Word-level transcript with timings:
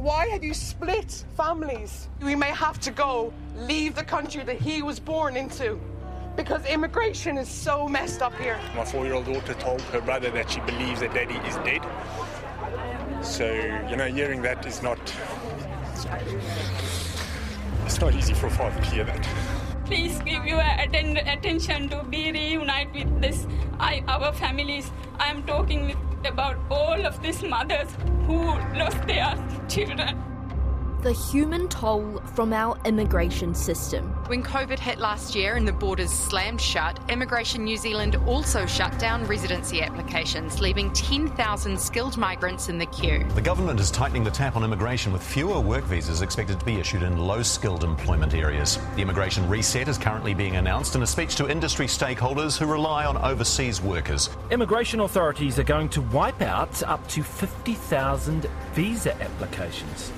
Why 0.00 0.28
have 0.28 0.42
you 0.42 0.54
split 0.54 1.26
families? 1.36 2.08
We 2.22 2.34
may 2.34 2.52
have 2.52 2.80
to 2.80 2.90
go 2.90 3.34
leave 3.54 3.94
the 3.94 4.02
country 4.02 4.42
that 4.44 4.56
he 4.56 4.80
was 4.80 4.98
born 4.98 5.36
into 5.36 5.78
because 6.36 6.64
immigration 6.64 7.36
is 7.36 7.50
so 7.50 7.86
messed 7.86 8.22
up 8.22 8.34
here. 8.36 8.58
My 8.74 8.86
four 8.86 9.04
year 9.04 9.12
old 9.12 9.26
daughter 9.26 9.52
told 9.52 9.82
her 9.92 10.00
brother 10.00 10.30
that 10.30 10.48
she 10.48 10.60
believes 10.60 11.00
that 11.00 11.12
daddy 11.12 11.36
is 11.46 11.56
dead. 11.56 11.82
So, 13.22 13.44
you 13.90 13.96
know, 13.96 14.06
hearing 14.06 14.40
that 14.40 14.64
is 14.64 14.82
not. 14.82 14.98
It's 17.84 18.00
not 18.00 18.14
easy 18.14 18.32
for 18.32 18.46
a 18.46 18.50
father 18.50 18.80
to 18.80 18.86
hear 18.86 19.04
that. 19.04 19.28
Please 19.84 20.18
give 20.20 20.46
your 20.46 20.62
atten- 20.62 21.18
attention 21.18 21.90
to 21.90 22.04
be 22.04 22.32
reunited 22.32 23.10
with 23.10 23.20
this, 23.20 23.46
I, 23.78 24.02
our 24.08 24.32
families. 24.32 24.92
I 25.18 25.26
am 25.26 25.42
talking 25.42 25.88
with, 25.88 25.98
about 26.24 26.56
all 26.70 27.04
of 27.04 27.20
these 27.20 27.42
mothers 27.42 27.88
who 28.30 28.78
lost 28.78 29.06
their 29.08 29.34
children. 29.68 30.29
The 31.02 31.12
human 31.12 31.66
toll 31.68 32.20
from 32.34 32.52
our 32.52 32.78
immigration 32.84 33.54
system. 33.54 34.04
When 34.26 34.42
COVID 34.42 34.78
hit 34.78 34.98
last 34.98 35.34
year 35.34 35.56
and 35.56 35.66
the 35.66 35.72
borders 35.72 36.10
slammed 36.10 36.60
shut, 36.60 37.00
Immigration 37.08 37.64
New 37.64 37.78
Zealand 37.78 38.16
also 38.26 38.66
shut 38.66 38.98
down 38.98 39.24
residency 39.24 39.80
applications, 39.80 40.60
leaving 40.60 40.92
10,000 40.92 41.80
skilled 41.80 42.18
migrants 42.18 42.68
in 42.68 42.76
the 42.76 42.84
queue. 42.84 43.24
The 43.34 43.40
government 43.40 43.80
is 43.80 43.90
tightening 43.90 44.24
the 44.24 44.30
tap 44.30 44.56
on 44.56 44.62
immigration 44.62 45.10
with 45.10 45.22
fewer 45.22 45.58
work 45.58 45.84
visas 45.84 46.20
expected 46.20 46.60
to 46.60 46.66
be 46.66 46.78
issued 46.78 47.02
in 47.02 47.16
low 47.16 47.42
skilled 47.42 47.82
employment 47.82 48.34
areas. 48.34 48.78
The 48.94 49.00
immigration 49.00 49.48
reset 49.48 49.88
is 49.88 49.96
currently 49.96 50.34
being 50.34 50.56
announced 50.56 50.96
in 50.96 51.02
a 51.02 51.06
speech 51.06 51.34
to 51.36 51.48
industry 51.48 51.86
stakeholders 51.86 52.58
who 52.58 52.66
rely 52.66 53.06
on 53.06 53.16
overseas 53.16 53.80
workers. 53.80 54.28
Immigration 54.50 55.00
authorities 55.00 55.58
are 55.58 55.64
going 55.64 55.88
to 55.88 56.02
wipe 56.02 56.42
out 56.42 56.82
up 56.82 57.08
to 57.08 57.22
50,000 57.22 58.44
visa 58.74 59.18
applications. 59.22 60.12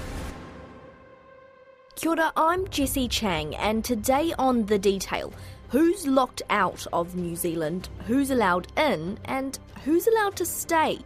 Kia 2.02 2.10
ora, 2.10 2.32
I'm 2.36 2.66
Jessie 2.66 3.06
Chiang, 3.06 3.54
and 3.54 3.84
today 3.84 4.34
on 4.36 4.66
The 4.66 4.76
Detail, 4.76 5.32
who's 5.68 6.04
locked 6.04 6.42
out 6.50 6.84
of 6.92 7.14
New 7.14 7.36
Zealand, 7.36 7.88
who's 8.08 8.32
allowed 8.32 8.66
in, 8.76 9.20
and 9.26 9.56
who's 9.84 10.08
allowed 10.08 10.34
to 10.34 10.44
stay? 10.44 10.98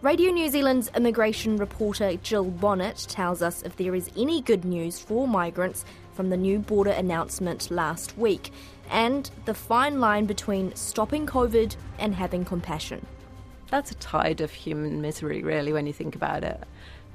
Radio 0.00 0.30
New 0.30 0.48
Zealand's 0.48 0.92
immigration 0.94 1.56
reporter 1.56 2.14
Gill 2.22 2.52
Bonnett 2.52 3.08
tells 3.08 3.42
us 3.42 3.62
if 3.62 3.74
there 3.74 3.96
is 3.96 4.12
any 4.16 4.42
good 4.42 4.64
news 4.64 4.96
for 5.00 5.26
migrants 5.26 5.84
from 6.12 6.30
the 6.30 6.36
new 6.36 6.60
border 6.60 6.92
announcement 6.92 7.68
last 7.72 8.16
week, 8.16 8.52
and 8.90 9.32
the 9.46 9.54
fine 9.54 9.98
line 9.98 10.24
between 10.24 10.72
stopping 10.76 11.26
COVID 11.26 11.74
and 11.98 12.14
having 12.14 12.44
compassion. 12.44 13.04
That's 13.70 13.90
a 13.90 13.96
tide 13.96 14.40
of 14.40 14.52
human 14.52 15.00
misery, 15.00 15.42
really, 15.42 15.72
when 15.72 15.88
you 15.88 15.92
think 15.92 16.14
about 16.14 16.44
it. 16.44 16.62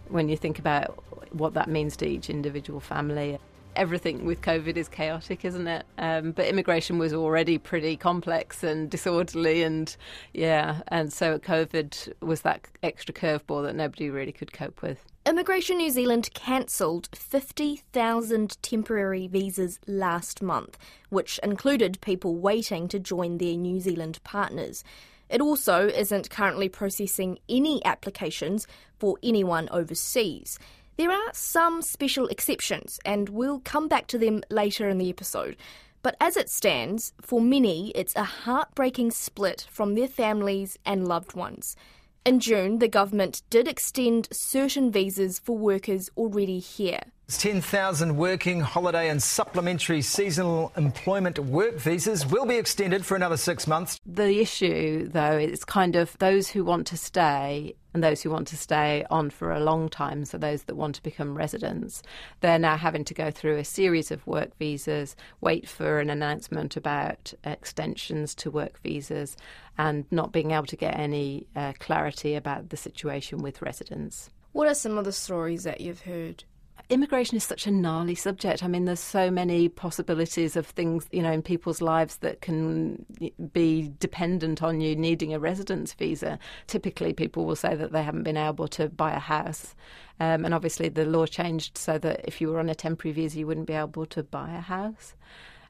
When 0.09 0.27
you 0.27 0.35
think 0.35 0.59
about 0.59 1.01
what 1.31 1.53
that 1.53 1.67
means 1.67 1.95
to 1.97 2.07
each 2.07 2.29
individual 2.29 2.79
family. 2.79 3.39
Everything 3.75 4.25
with 4.25 4.41
COVID 4.41 4.75
is 4.77 4.89
chaotic, 4.89 5.45
isn't 5.45 5.67
it? 5.67 5.85
Um, 5.97 6.31
but 6.31 6.47
immigration 6.47 6.97
was 6.97 7.13
already 7.13 7.57
pretty 7.57 7.95
complex 7.95 8.63
and 8.63 8.89
disorderly, 8.89 9.63
and 9.63 9.95
yeah, 10.33 10.81
and 10.87 11.13
so 11.13 11.37
COVID 11.39 12.13
was 12.21 12.41
that 12.41 12.67
extra 12.81 13.13
curveball 13.13 13.63
that 13.63 13.75
nobody 13.75 14.09
really 14.09 14.31
could 14.31 14.51
cope 14.51 14.81
with. 14.81 15.05
Immigration 15.25 15.77
New 15.77 15.91
Zealand 15.91 16.29
cancelled 16.33 17.07
50,000 17.13 18.57
temporary 18.63 19.27
visas 19.27 19.79
last 19.85 20.41
month, 20.41 20.77
which 21.09 21.39
included 21.43 22.01
people 22.01 22.35
waiting 22.35 22.87
to 22.87 22.99
join 22.99 23.37
their 23.37 23.55
New 23.55 23.79
Zealand 23.79 24.19
partners. 24.23 24.83
It 25.29 25.41
also 25.41 25.87
isn't 25.87 26.31
currently 26.31 26.69
processing 26.69 27.37
any 27.47 27.85
applications 27.85 28.65
for 28.97 29.17
anyone 29.21 29.69
overseas. 29.71 30.57
There 30.99 31.13
are 31.13 31.31
some 31.31 31.81
special 31.81 32.27
exceptions, 32.27 32.99
and 33.05 33.29
we'll 33.29 33.61
come 33.61 33.87
back 33.87 34.07
to 34.07 34.17
them 34.17 34.43
later 34.49 34.89
in 34.89 34.97
the 34.97 35.09
episode. 35.09 35.55
But 36.01 36.17
as 36.19 36.35
it 36.35 36.49
stands, 36.49 37.13
for 37.21 37.39
many, 37.39 37.91
it's 37.91 38.13
a 38.17 38.25
heartbreaking 38.25 39.11
split 39.11 39.65
from 39.71 39.95
their 39.95 40.09
families 40.09 40.77
and 40.85 41.07
loved 41.07 41.35
ones. 41.35 41.77
In 42.25 42.41
June, 42.41 42.79
the 42.79 42.89
government 42.89 43.43
did 43.49 43.65
extend 43.65 44.27
certain 44.33 44.91
visas 44.91 45.39
for 45.39 45.57
workers 45.57 46.09
already 46.17 46.59
here. 46.59 47.03
10,000 47.29 48.17
working, 48.17 48.59
holiday, 48.59 49.07
and 49.07 49.23
supplementary 49.23 50.01
seasonal 50.01 50.73
employment 50.75 51.39
work 51.39 51.75
visas 51.77 52.25
will 52.25 52.45
be 52.45 52.55
extended 52.55 53.05
for 53.05 53.15
another 53.15 53.37
six 53.37 53.67
months. 53.67 53.99
The 54.05 54.41
issue, 54.41 55.07
though, 55.07 55.37
is 55.37 55.63
kind 55.63 55.95
of 55.95 56.17
those 56.17 56.49
who 56.49 56.65
want 56.65 56.87
to 56.87 56.97
stay 56.97 57.75
and 57.93 58.03
those 58.03 58.21
who 58.21 58.29
want 58.29 58.47
to 58.49 58.57
stay 58.57 59.05
on 59.09 59.29
for 59.29 59.51
a 59.51 59.59
long 59.59 59.89
time, 59.89 60.25
so 60.25 60.37
those 60.37 60.63
that 60.63 60.75
want 60.75 60.95
to 60.95 61.03
become 61.03 61.37
residents, 61.37 62.03
they're 62.41 62.59
now 62.59 62.77
having 62.77 63.03
to 63.05 63.13
go 63.13 63.31
through 63.31 63.57
a 63.57 63.65
series 63.65 64.11
of 64.11 64.25
work 64.27 64.57
visas, 64.57 65.15
wait 65.41 65.67
for 65.67 65.99
an 65.99 66.09
announcement 66.09 66.77
about 66.77 67.33
extensions 67.43 68.35
to 68.35 68.51
work 68.51 68.79
visas, 68.83 69.35
and 69.77 70.05
not 70.11 70.31
being 70.31 70.51
able 70.51 70.65
to 70.65 70.75
get 70.75 70.97
any 70.97 71.47
uh, 71.55 71.73
clarity 71.79 72.35
about 72.35 72.69
the 72.69 72.77
situation 72.77 73.41
with 73.41 73.61
residents. 73.61 74.29
What 74.51 74.67
are 74.67 74.73
some 74.73 74.97
of 74.97 75.05
the 75.05 75.11
stories 75.11 75.63
that 75.63 75.81
you've 75.81 76.01
heard? 76.01 76.43
Immigration 76.89 77.37
is 77.37 77.43
such 77.43 77.67
a 77.67 77.71
gnarly 77.71 78.15
subject. 78.15 78.63
I 78.63 78.67
mean, 78.67 78.85
there's 78.85 78.99
so 78.99 79.29
many 79.29 79.69
possibilities 79.69 80.55
of 80.55 80.65
things, 80.65 81.07
you 81.11 81.21
know, 81.21 81.31
in 81.31 81.41
people's 81.41 81.81
lives 81.81 82.17
that 82.17 82.41
can 82.41 83.05
be 83.53 83.93
dependent 83.99 84.63
on 84.63 84.81
you 84.81 84.95
needing 84.95 85.33
a 85.33 85.39
residence 85.39 85.93
visa. 85.93 86.39
Typically, 86.67 87.13
people 87.13 87.45
will 87.45 87.55
say 87.55 87.75
that 87.75 87.91
they 87.91 88.03
haven't 88.03 88.23
been 88.23 88.37
able 88.37 88.67
to 88.69 88.89
buy 88.89 89.11
a 89.11 89.19
house. 89.19 89.75
Um, 90.19 90.43
and 90.45 90.53
obviously, 90.53 90.89
the 90.89 91.05
law 91.05 91.25
changed 91.25 91.77
so 91.77 91.97
that 91.99 92.21
if 92.27 92.41
you 92.41 92.49
were 92.49 92.59
on 92.59 92.69
a 92.69 92.75
temporary 92.75 93.13
visa, 93.13 93.39
you 93.39 93.47
wouldn't 93.47 93.67
be 93.67 93.73
able 93.73 94.05
to 94.07 94.23
buy 94.23 94.51
a 94.51 94.61
house. 94.61 95.13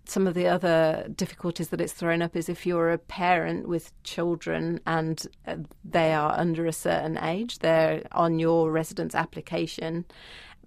Some 0.06 0.25
of 0.25 0.34
the 0.34 0.47
other 0.47 1.07
difficulties 1.16 1.68
that 1.69 1.81
it's 1.81 1.94
thrown 1.94 2.24
up 2.24 2.36
is 2.36 2.50
if 2.50 2.66
you're 2.66 2.91
a 2.91 2.97
parent 2.97 3.68
with 3.68 3.91
children 4.03 4.80
and 4.88 5.24
uh, 5.46 5.57
they 5.86 6.13
are 6.13 6.31
under 6.36 6.66
a 6.66 6.74
certain 6.74 7.18
age, 7.19 7.59
they're 7.59 8.07
on 8.13 8.40
your 8.40 8.72
residence 8.72 9.13
application 9.13 10.06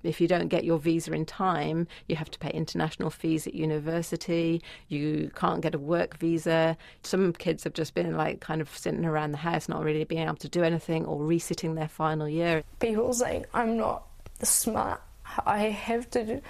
if 0.03 0.21
you 0.21 0.29
don't 0.29 0.49
get 0.49 0.65
your 0.65 0.79
visa 0.79 1.13
in 1.13 1.25
time, 1.25 1.87
you 2.09 2.17
have 2.17 2.31
to 2.31 2.39
pay 2.39 2.51
international 2.51 3.11
fees 3.11 3.47
at 3.47 3.55
university. 3.55 4.63
You 4.89 5.31
can't 5.35 5.61
get 5.61 5.75
a 5.75 5.79
work 5.79 6.19
visa. 6.19 6.77
Some 7.03 7.33
kids 7.33 7.65
have 7.65 7.73
just 7.75 7.95
been 7.95 8.17
like 8.17 8.41
kind 8.41 8.61
of 8.61 8.77
sitting 8.77 9.05
around 9.05 9.33
the 9.33 9.39
house, 9.39 9.69
not 9.69 9.83
really 9.83 10.05
being 10.05 10.27
able 10.27 10.37
to 10.37 10.49
do 10.49 10.63
anything 10.63 11.05
or 11.05 11.23
resitting 11.23 11.75
their 11.75 11.89
final 11.89 12.29
year. 12.29 12.63
People 12.81 13.13
saying, 13.13 13.47
I'm 13.55 13.77
not 13.77 14.07
smart. 14.43 15.01
I 15.47 15.65
have 15.65 16.11
to 16.11 16.41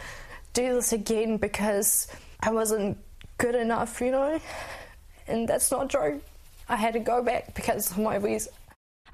do 0.54 0.74
this 0.74 0.92
again 0.92 1.36
because 1.36 2.08
I 2.40 2.50
wasn't 2.50 2.98
good 3.38 3.54
enough, 3.54 4.00
you 4.00 4.10
know? 4.10 4.40
And 5.28 5.48
that's 5.48 5.70
not 5.70 5.90
true. 5.90 6.20
I 6.68 6.76
had 6.76 6.94
to 6.94 7.00
go 7.00 7.22
back 7.22 7.54
because 7.54 7.90
of 7.90 7.98
my 7.98 8.18
visa. 8.18 8.50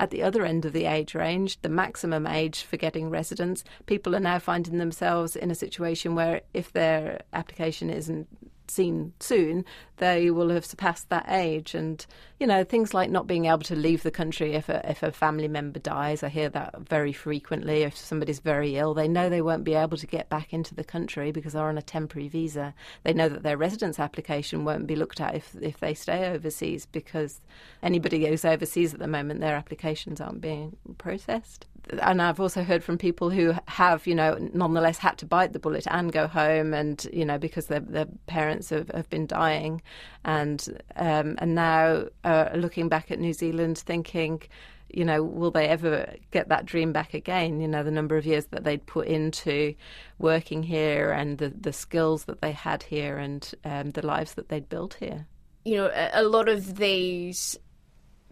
At 0.01 0.11
the 0.11 0.23
other 0.23 0.45
end 0.45 0.65
of 0.65 0.73
the 0.73 0.85
age 0.85 1.15
range, 1.15 1.61
the 1.63 1.69
maximum 1.69 2.27
age 2.27 2.63
for 2.63 2.77
getting 2.77 3.11
residence, 3.11 3.65
people 3.87 4.15
are 4.15 4.21
now 4.21 4.39
finding 4.39 4.79
themselves 4.79 5.35
in 5.35 5.51
a 5.51 5.57
situation 5.57 6.15
where 6.15 6.43
if 6.55 6.73
their 6.73 7.23
application 7.33 7.91
isn't 7.91 8.29
seen 8.71 9.13
soon, 9.21 9.65
they 9.99 10.31
will 10.31 10.51
have 10.51 10.65
surpassed 10.65 11.09
that 11.09 11.27
age. 11.29 11.75
And, 11.75 12.05
you 12.39 12.47
know, 12.47 12.65
things 12.65 12.95
like 12.95 13.11
not 13.11 13.27
being 13.27 13.47
able 13.47 13.59
to 13.61 13.77
leave 13.77 14.03
the 14.03 14.11
country 14.11 14.55
if 14.55 14.69
a, 14.69 14.89
if 14.91 15.03
a 15.03 15.13
family 15.13 15.49
member 15.49 15.79
dies. 15.79 16.23
I 16.23 16.29
hear 16.29 16.49
that 16.51 16.81
very 16.89 17.13
frequently. 17.13 17.83
If 17.83 17.97
somebody's 17.97 18.41
very 18.41 18.77
ill, 18.77 18.95
they 18.95 19.09
know 19.09 19.29
they 19.29 19.43
won't 19.43 19.65
be 19.65 19.75
able 19.75 19.97
to 19.97 20.07
get 20.07 20.29
back 20.29 20.53
into 20.53 20.75
the 20.75 20.85
country 20.85 21.33
because 21.33 21.53
they're 21.53 21.69
on 21.69 21.79
a 21.79 21.83
temporary 21.83 22.29
visa. 22.29 22.75
They 23.05 23.13
know 23.13 23.29
that 23.29 23.43
their 23.43 23.57
residence 23.57 23.99
application 23.99 24.65
won't 24.65 24.87
be 24.87 24.97
looked 24.97 25.21
at 25.21 25.35
if, 25.35 25.55
if 25.61 25.79
they 25.81 25.95
stay 25.95 26.29
overseas 26.29 26.87
because 26.87 27.41
anybody 27.83 28.21
goes 28.21 28.45
overseas 28.45 28.95
at 28.95 29.01
the 29.01 29.09
moment, 29.09 29.41
their 29.41 29.57
applications 29.57 30.21
aren't 30.21 30.41
being 30.41 30.77
processed 30.99 31.67
and 32.03 32.21
I've 32.21 32.41
also 32.41 32.63
heard 32.63 32.85
from 32.85 32.99
people 32.99 33.31
who 33.31 33.55
have, 33.67 34.07
you 34.07 34.15
know, 34.15 34.37
nonetheless 34.53 34.99
had 34.99 35.19
to 35.19 35.27
bite 35.27 35.53
the 35.53 35.59
bullet 35.59 35.87
and 35.91 36.13
go 36.13 36.27
home, 36.27 36.75
and 36.75 37.05
you 37.13 37.25
know, 37.25 37.39
because 37.39 37.67
their 37.67 37.81
their 37.81 38.07
parents 38.27 38.71
have, 38.71 38.91
have 38.91 39.09
been 39.11 39.27
dying, 39.27 39.83
and 40.25 40.81
um, 40.97 41.37
and 41.39 41.55
now 41.55 42.05
uh, 42.25 42.51
looking 42.55 42.89
back 42.89 43.11
at 43.11 43.19
New 43.19 43.33
Zealand, 43.33 43.79
thinking, 43.79 44.43
you 44.89 45.05
know, 45.05 45.23
will 45.23 45.51
they 45.51 45.67
ever 45.69 46.15
get 46.31 46.49
that 46.49 46.67
dream 46.67 46.93
back 46.93 47.15
again? 47.15 47.61
You 47.61 47.69
know, 47.69 47.83
the 47.83 47.91
number 47.91 48.17
of 48.17 48.27
years 48.27 48.47
that 48.47 48.65
they'd 48.65 48.85
put 48.87 49.07
into 49.07 49.75
working 50.19 50.63
here, 50.63 51.11
and 51.11 51.39
the 51.39 51.49
the 51.49 51.73
skills 51.73 52.25
that 52.25 52.41
they 52.41 52.53
had 52.53 52.83
here, 52.83 53.19
and 53.19 53.51
um, 53.65 53.91
the 53.91 54.05
lives 54.05 54.35
that 54.35 54.49
they'd 54.49 54.69
built 54.69 54.95
here. 54.95 55.27
You 55.65 55.77
know, 55.77 55.91
a, 55.95 56.23
a 56.23 56.23
lot 56.23 56.49
of 56.49 56.77
these 56.77 57.59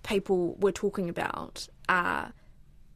people 0.02 0.55
we're 0.61 0.73
talking 0.73 1.09
about 1.09 1.69
are 1.88 2.32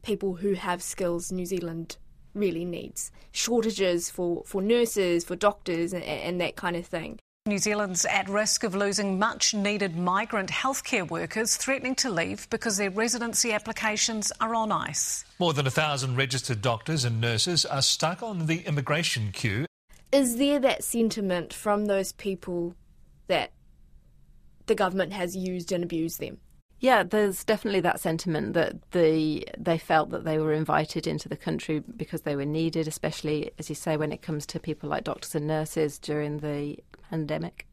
people 0.01 0.35
who 0.35 0.53
have 0.53 0.81
skills 0.81 1.31
New 1.31 1.45
Zealand 1.45 1.97
really 2.33 2.65
needs. 2.65 3.11
Shortages 3.31 4.09
for, 4.09 4.43
for 4.45 4.61
nurses, 4.61 5.23
for 5.23 5.35
doctors, 5.35 5.93
and, 5.93 6.03
and 6.03 6.39
that 6.41 6.55
kind 6.55 6.75
of 6.75 6.85
thing. 6.85 7.19
New 7.47 7.57
Zealand's 7.57 8.05
at 8.05 8.29
risk 8.29 8.63
of 8.63 8.75
losing 8.75 9.17
much 9.17 9.55
needed 9.55 9.97
migrant 9.97 10.51
healthcare 10.51 11.09
workers 11.09 11.57
threatening 11.57 11.95
to 11.95 12.07
leave 12.07 12.47
because 12.51 12.77
their 12.77 12.91
residency 12.91 13.51
applications 13.51 14.31
are 14.39 14.53
on 14.53 14.71
ice. 14.71 15.25
More 15.39 15.51
than 15.51 15.65
a 15.65 15.71
thousand 15.71 16.17
registered 16.17 16.61
doctors 16.61 17.03
and 17.03 17.19
nurses 17.19 17.65
are 17.65 17.81
stuck 17.81 18.21
on 18.21 18.45
the 18.45 18.59
immigration 18.67 19.31
queue. 19.31 19.65
Is 20.11 20.37
there 20.37 20.59
that 20.59 20.83
sentiment 20.83 21.51
from 21.51 21.85
those 21.85 22.11
people 22.11 22.75
that 23.25 23.51
the 24.67 24.75
government 24.75 25.13
has 25.13 25.35
used 25.35 25.71
and 25.71 25.83
abused 25.83 26.19
them? 26.19 26.37
Yeah, 26.81 27.03
there's 27.03 27.43
definitely 27.43 27.81
that 27.81 27.99
sentiment 27.99 28.53
that 28.53 28.91
the 28.91 29.47
they 29.55 29.77
felt 29.77 30.09
that 30.09 30.23
they 30.23 30.39
were 30.39 30.51
invited 30.51 31.05
into 31.05 31.29
the 31.29 31.37
country 31.37 31.83
because 31.95 32.23
they 32.23 32.35
were 32.35 32.43
needed, 32.43 32.87
especially 32.87 33.51
as 33.59 33.69
you 33.69 33.75
say 33.75 33.97
when 33.97 34.11
it 34.11 34.23
comes 34.23 34.47
to 34.47 34.59
people 34.59 34.89
like 34.89 35.03
doctors 35.03 35.35
and 35.35 35.45
nurses 35.45 35.99
during 35.99 36.39
the 36.39 36.77
pandemic. 37.11 37.67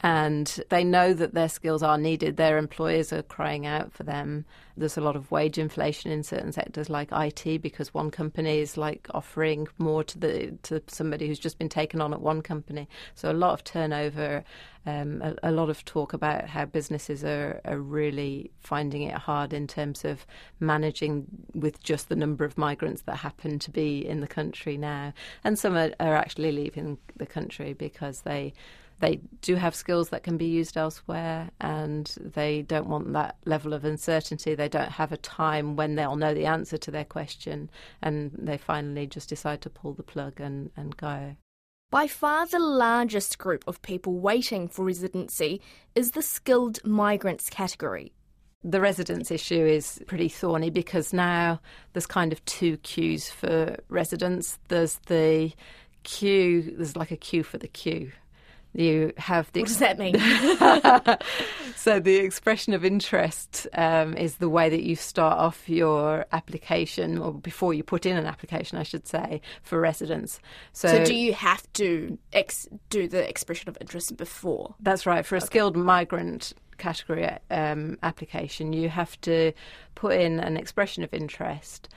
And 0.00 0.60
they 0.68 0.84
know 0.84 1.14
that 1.14 1.32
their 1.32 1.48
skills 1.48 1.82
are 1.82 1.96
needed. 1.96 2.36
Their 2.36 2.58
employers 2.58 3.12
are 3.12 3.22
crying 3.22 3.66
out 3.66 3.92
for 3.92 4.02
them. 4.02 4.44
There's 4.76 4.98
a 4.98 5.00
lot 5.00 5.16
of 5.16 5.30
wage 5.30 5.56
inflation 5.56 6.10
in 6.10 6.22
certain 6.22 6.52
sectors 6.52 6.90
like 6.90 7.08
IT 7.12 7.62
because 7.62 7.94
one 7.94 8.10
company 8.10 8.58
is 8.58 8.76
like 8.76 9.08
offering 9.14 9.68
more 9.78 10.04
to 10.04 10.18
the 10.18 10.58
to 10.64 10.82
somebody 10.86 11.26
who's 11.26 11.38
just 11.38 11.58
been 11.58 11.70
taken 11.70 12.02
on 12.02 12.12
at 12.12 12.20
one 12.20 12.42
company. 12.42 12.90
So 13.14 13.30
a 13.30 13.32
lot 13.32 13.54
of 13.54 13.64
turnover, 13.64 14.44
um, 14.84 15.22
a, 15.22 15.34
a, 15.44 15.50
lot 15.50 15.70
of 15.70 15.82
talk 15.86 16.12
about 16.12 16.46
how 16.46 16.66
businesses 16.66 17.24
are, 17.24 17.62
are 17.64 17.78
really 17.78 18.50
finding 18.60 19.00
it 19.00 19.14
hard 19.14 19.54
in 19.54 19.66
terms 19.66 20.04
of 20.04 20.26
managing 20.60 21.26
with 21.54 21.82
just 21.82 22.10
the 22.10 22.16
number 22.16 22.44
of 22.44 22.58
migrants 22.58 23.02
that 23.02 23.16
happen 23.16 23.58
to 23.60 23.70
be 23.70 24.06
in 24.06 24.20
the 24.20 24.28
country 24.28 24.76
now. 24.76 25.14
And 25.42 25.58
some 25.58 25.74
are, 25.74 25.92
are 26.00 26.14
actually 26.14 26.52
leaving 26.52 26.98
the 27.16 27.26
country 27.26 27.72
because 27.72 28.20
they 28.20 28.52
they 29.00 29.20
do 29.42 29.56
have 29.56 29.74
skills 29.74 30.08
that 30.08 30.22
can 30.22 30.36
be 30.36 30.46
used 30.46 30.76
elsewhere 30.76 31.50
and 31.60 32.14
they 32.18 32.62
don't 32.62 32.88
want 32.88 33.12
that 33.12 33.36
level 33.44 33.74
of 33.74 33.84
uncertainty. 33.84 34.54
They 34.54 34.68
don't 34.68 34.90
have 34.92 35.12
a 35.12 35.18
time 35.18 35.76
when 35.76 35.94
they'll 35.94 36.16
know 36.16 36.32
the 36.32 36.46
answer 36.46 36.78
to 36.78 36.90
their 36.90 37.04
question 37.04 37.70
and 38.00 38.30
they 38.36 38.56
finally 38.56 39.06
just 39.06 39.28
decide 39.28 39.60
to 39.62 39.70
pull 39.70 39.92
the 39.92 40.02
plug 40.02 40.40
and, 40.40 40.70
and 40.76 40.96
go. 40.96 41.36
By 41.90 42.06
far 42.06 42.46
the 42.46 42.58
largest 42.58 43.38
group 43.38 43.64
of 43.66 43.82
people 43.82 44.18
waiting 44.18 44.66
for 44.66 44.84
residency 44.84 45.60
is 45.94 46.12
the 46.12 46.22
skilled 46.22 46.84
migrants 46.84 47.50
category. 47.50 48.12
The 48.64 48.80
residence 48.80 49.30
issue 49.30 49.64
is 49.64 50.02
pretty 50.06 50.28
thorny 50.28 50.70
because 50.70 51.12
now 51.12 51.60
there's 51.92 52.06
kind 52.06 52.32
of 52.32 52.44
two 52.46 52.78
queues 52.78 53.30
for 53.30 53.76
residents. 53.88 54.58
There's 54.68 54.98
the 55.06 55.52
queue, 56.02 56.74
there's 56.76 56.96
like 56.96 57.12
a 57.12 57.16
queue 57.16 57.42
for 57.42 57.58
the 57.58 57.68
queue 57.68 58.10
you 58.78 59.12
have 59.16 59.50
the. 59.52 59.60
What 59.60 59.68
does 59.68 59.78
that 59.78 59.98
mean? 59.98 60.16
so 61.76 62.00
the 62.00 62.16
expression 62.16 62.74
of 62.74 62.84
interest 62.84 63.66
um, 63.74 64.14
is 64.16 64.36
the 64.36 64.48
way 64.48 64.68
that 64.68 64.82
you 64.82 64.96
start 64.96 65.38
off 65.38 65.68
your 65.68 66.26
application, 66.32 67.18
or 67.18 67.32
before 67.32 67.74
you 67.74 67.82
put 67.82 68.06
in 68.06 68.16
an 68.16 68.26
application, 68.26 68.78
I 68.78 68.82
should 68.82 69.06
say, 69.06 69.40
for 69.62 69.80
residence. 69.80 70.40
So, 70.72 70.88
so 70.88 71.04
do 71.04 71.14
you 71.14 71.32
have 71.32 71.70
to 71.74 72.18
ex- 72.32 72.68
do 72.90 73.08
the 73.08 73.26
expression 73.28 73.68
of 73.68 73.78
interest 73.80 74.16
before? 74.16 74.74
That's 74.80 75.06
right. 75.06 75.24
For 75.24 75.36
a 75.36 75.38
okay. 75.38 75.46
skilled 75.46 75.76
migrant 75.76 76.52
category 76.78 77.28
um, 77.50 77.98
application, 78.02 78.72
you 78.72 78.88
have 78.88 79.20
to 79.22 79.52
put 79.94 80.20
in 80.20 80.40
an 80.40 80.56
expression 80.56 81.02
of 81.02 81.12
interest 81.14 81.88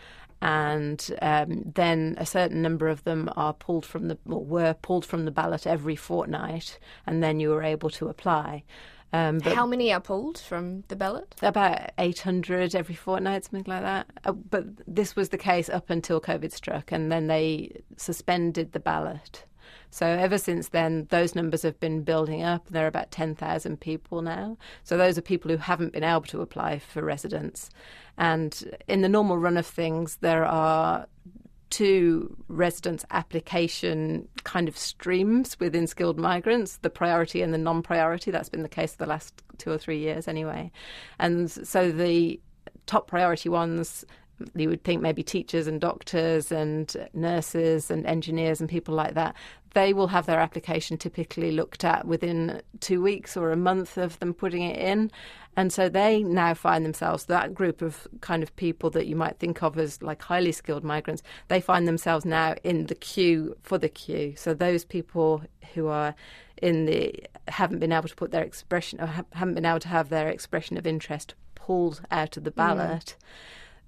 and 0.42 1.12
um, 1.22 1.64
then 1.76 2.16
a 2.18 2.26
certain 2.26 2.62
number 2.62 2.88
of 2.88 3.04
them 3.04 3.30
are 3.36 3.54
pulled 3.54 3.86
from 3.86 4.08
the 4.08 4.18
or 4.26 4.44
were 4.44 4.74
pulled 4.74 5.06
from 5.06 5.26
the 5.26 5.32
ballot 5.32 5.68
every 5.68 5.96
fortnight, 5.96 6.80
and 7.06 7.22
then 7.22 7.40
you 7.40 7.50
were 7.50 7.64
able 7.64 7.90
to 7.92 8.08
apply. 8.08 8.64
Um, 9.12 9.42
How 9.42 9.66
many 9.66 9.92
are 9.92 10.00
pulled 10.00 10.38
from 10.38 10.84
the 10.88 10.96
ballot? 10.96 11.36
About 11.42 11.92
800 11.98 12.76
every 12.76 12.96
fortnight, 12.96 13.46
something 13.46 13.64
like 13.66 13.82
that. 13.82 14.08
Uh, 14.24 14.34
but 14.34 14.66
this 14.88 15.16
was 15.16 15.30
the 15.30 15.38
case 15.38 15.68
up 15.68 15.90
until 15.90 16.22
COVID 16.22 16.52
struck, 16.52 16.92
and 16.92 17.12
then 17.12 17.28
they 17.28 17.82
suspended 17.98 18.72
the 18.72 18.80
ballot. 18.80 19.46
So 19.92 20.06
ever 20.06 20.38
since 20.38 20.70
then, 20.70 21.08
those 21.10 21.36
numbers 21.36 21.64
have 21.64 21.80
been 21.80 22.04
building 22.04 22.44
up. 22.44 22.68
There 22.70 22.86
are 22.86 22.88
about 22.88 23.12
10,000 23.12 23.80
people 23.80 24.22
now. 24.22 24.58
So 24.84 24.98
those 24.98 25.18
are 25.18 25.22
people 25.22 25.50
who 25.50 25.58
haven't 25.58 25.94
been 25.94 26.04
able 26.04 26.22
to 26.22 26.42
apply 26.42 26.80
for 26.80 27.04
residence. 27.04 27.70
And 28.18 28.78
in 28.88 29.02
the 29.02 29.10
normal 29.10 29.38
run 29.38 29.58
of 29.58 29.66
things, 29.66 30.18
there 30.18 30.46
are 30.46 31.08
two 31.70 32.36
residence 32.48 33.06
application 33.12 34.28
kind 34.44 34.68
of 34.68 34.78
streams 34.78 35.60
within 35.60 35.86
skilled 35.86 36.18
migrants 36.18 36.78
the 36.78 36.90
priority 36.90 37.42
and 37.42 37.54
the 37.54 37.58
non 37.58 37.82
priority. 37.82 38.32
That's 38.32 38.50
been 38.50 38.64
the 38.64 38.70
case 38.70 38.94
for 38.94 39.06
the 39.06 39.10
last 39.10 39.44
two 39.58 39.72
or 39.72 39.78
three 39.78 40.00
years, 40.00 40.28
anyway. 40.28 40.72
And 41.20 41.50
so 41.50 41.92
the 41.92 42.40
top 42.86 43.08
priority 43.08 43.50
ones 43.50 44.04
you 44.56 44.70
would 44.70 44.84
think 44.84 45.02
maybe 45.02 45.24
teachers 45.24 45.68
and 45.68 45.82
doctors 45.82 46.52
and 46.52 46.96
nurses 47.14 47.92
and 47.92 48.06
engineers 48.06 48.60
and 48.60 48.70
people 48.70 48.96
like 48.96 49.14
that, 49.14 49.36
they 49.74 49.94
will 49.94 50.08
have 50.08 50.26
their 50.26 50.40
application 50.40 50.98
typically 50.98 51.52
looked 51.52 51.84
at 51.84 52.06
within 52.06 52.62
two 52.80 53.02
weeks 53.02 53.38
or 53.38 53.52
a 53.52 53.58
month 53.58 53.98
of 53.98 54.18
them 54.20 54.34
putting 54.34 54.64
it 54.64 54.78
in. 54.78 55.12
And 55.56 55.72
so 55.74 55.90
they 55.90 56.24
now 56.24 56.54
find 56.54 56.86
themselves, 56.86 57.26
that 57.26 57.54
group 57.54 57.82
of 57.82 58.08
kind 58.22 58.42
of 58.44 58.56
people 58.56 58.90
that 58.92 59.08
you 59.08 59.16
might 59.16 59.40
think 59.40 59.62
of 59.62 59.78
as 59.78 60.02
like 60.02 60.22
highly 60.22 60.52
skilled 60.52 60.84
migrants, 60.84 61.22
they 61.50 61.60
find 61.62 61.88
themselves 61.88 62.26
now 62.26 62.56
in 62.64 62.86
the 62.86 62.96
queue 62.96 63.56
for 63.62 63.78
the 63.78 63.90
queue. 63.90 64.34
So 64.38 64.54
those 64.54 64.86
people 64.86 65.44
who 65.74 65.88
are 65.88 66.16
in 66.62 66.86
the, 66.86 67.14
haven't 67.48 67.80
been 67.80 67.92
able 67.92 68.08
to 68.08 68.16
put 68.16 68.32
their 68.32 68.44
expression, 68.44 69.02
or 69.02 69.08
haven't 69.34 69.56
been 69.56 69.66
able 69.66 69.80
to 69.80 69.88
have 69.88 70.10
their 70.10 70.30
expression 70.30 70.78
of 70.78 70.88
interest 70.88 71.36
pulled 71.56 72.02
out 72.10 72.38
of 72.38 72.44
the 72.44 72.52
mm. 72.52 72.56
ballot. 72.56 73.16
Mm 73.18 73.24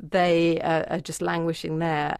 they 0.01 0.59
are 0.61 0.99
just 0.99 1.21
languishing 1.21 1.79
there. 1.79 2.17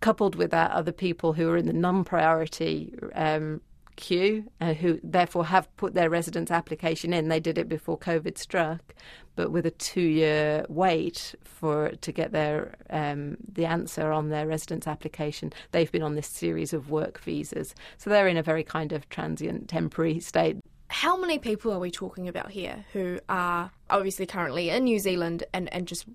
Coupled 0.00 0.34
with 0.34 0.50
that, 0.50 0.72
other 0.72 0.92
people 0.92 1.32
who 1.32 1.48
are 1.48 1.56
in 1.56 1.66
the 1.66 1.72
non-priority 1.72 2.94
um, 3.14 3.60
queue, 3.96 4.50
uh, 4.60 4.74
who 4.74 4.98
therefore 5.02 5.44
have 5.46 5.74
put 5.76 5.94
their 5.94 6.10
residence 6.10 6.50
application 6.50 7.12
in. 7.12 7.28
They 7.28 7.40
did 7.40 7.58
it 7.58 7.68
before 7.68 7.98
COVID 7.98 8.36
struck, 8.38 8.94
but 9.36 9.52
with 9.52 9.66
a 9.66 9.70
two-year 9.70 10.66
wait 10.68 11.34
for 11.44 11.90
to 11.90 12.12
get 12.12 12.32
their 12.32 12.74
um, 12.90 13.36
the 13.52 13.66
answer 13.66 14.10
on 14.10 14.30
their 14.30 14.46
residence 14.46 14.86
application. 14.86 15.52
They've 15.70 15.92
been 15.92 16.02
on 16.02 16.14
this 16.14 16.26
series 16.26 16.72
of 16.72 16.90
work 16.90 17.20
visas, 17.20 17.74
so 17.96 18.10
they're 18.10 18.28
in 18.28 18.36
a 18.36 18.42
very 18.42 18.64
kind 18.64 18.92
of 18.92 19.08
transient, 19.08 19.68
temporary 19.68 20.20
state. 20.20 20.56
How 20.88 21.16
many 21.16 21.38
people 21.38 21.72
are 21.72 21.78
we 21.78 21.90
talking 21.90 22.28
about 22.28 22.50
here 22.50 22.84
who 22.92 23.18
are 23.28 23.70
obviously 23.88 24.26
currently 24.26 24.68
in 24.68 24.84
New 24.84 24.98
Zealand 24.98 25.44
and, 25.54 25.72
and 25.72 25.88
just 25.88 26.06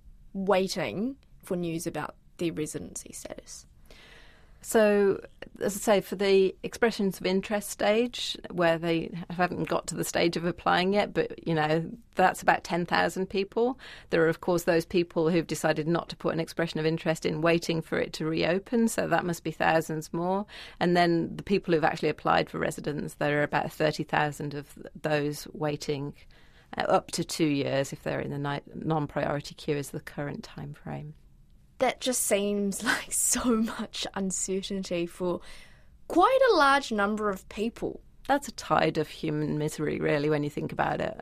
waiting 0.45 1.15
for 1.43 1.55
news 1.55 1.87
about 1.87 2.15
their 2.37 2.53
residency 2.53 3.11
status. 3.13 3.65
So, 4.61 5.21
as 5.61 5.77
I 5.77 5.79
say, 5.79 6.01
for 6.01 6.15
the 6.15 6.53
expressions 6.63 7.19
of 7.19 7.25
interest 7.25 7.69
stage, 7.69 8.35
where 8.51 8.77
they 8.77 9.11
haven't 9.29 9.69
got 9.69 9.87
to 9.87 9.95
the 9.95 10.03
stage 10.03 10.35
of 10.35 10.45
applying 10.45 10.93
yet, 10.93 11.13
but 11.13 11.47
you 11.47 11.53
know, 11.53 11.89
that's 12.15 12.41
about 12.41 12.63
10,000 12.63 13.27
people. 13.27 13.79
There 14.09 14.23
are, 14.25 14.27
of 14.27 14.41
course, 14.41 14.63
those 14.63 14.85
people 14.85 15.29
who've 15.29 15.47
decided 15.47 15.87
not 15.87 16.09
to 16.09 16.17
put 16.17 16.33
an 16.33 16.39
expression 16.39 16.79
of 16.79 16.85
interest 16.85 17.25
in 17.25 17.41
waiting 17.41 17.81
for 17.81 17.97
it 17.97 18.13
to 18.13 18.25
reopen, 18.25 18.87
so 18.87 19.07
that 19.07 19.25
must 19.25 19.43
be 19.43 19.51
thousands 19.51 20.11
more. 20.11 20.45
And 20.79 20.97
then 20.97 21.35
the 21.35 21.43
people 21.43 21.73
who've 21.73 21.83
actually 21.83 22.09
applied 22.09 22.49
for 22.49 22.59
residence, 22.59 23.13
there 23.13 23.39
are 23.39 23.43
about 23.43 23.71
30,000 23.71 24.53
of 24.53 24.77
those 25.01 25.47
waiting 25.53 26.13
uh, 26.75 26.81
up 26.81 27.11
to 27.11 27.23
two 27.23 27.45
years 27.45 27.93
if 27.93 28.03
they're 28.03 28.19
in 28.19 28.31
the 28.31 28.61
non 28.73 29.07
priority 29.07 29.55
queue 29.55 29.77
is 29.77 29.89
the 29.91 29.99
current 29.99 30.43
time 30.43 30.73
frame. 30.73 31.13
That 31.79 32.01
just 32.01 32.23
seems 32.23 32.83
like 32.83 33.13
so 33.13 33.43
much 33.57 34.07
uncertainty 34.15 35.05
for 35.05 35.41
quite 36.07 36.39
a 36.51 36.55
large 36.55 36.91
number 36.91 37.29
of 37.29 37.47
people. 37.49 38.01
That's 38.27 38.47
a 38.47 38.53
tide 38.53 38.97
of 38.97 39.07
human 39.07 39.57
misery, 39.57 39.99
really, 39.99 40.29
when 40.29 40.43
you 40.43 40.49
think 40.49 40.73
about 40.73 40.99
it. 40.99 41.21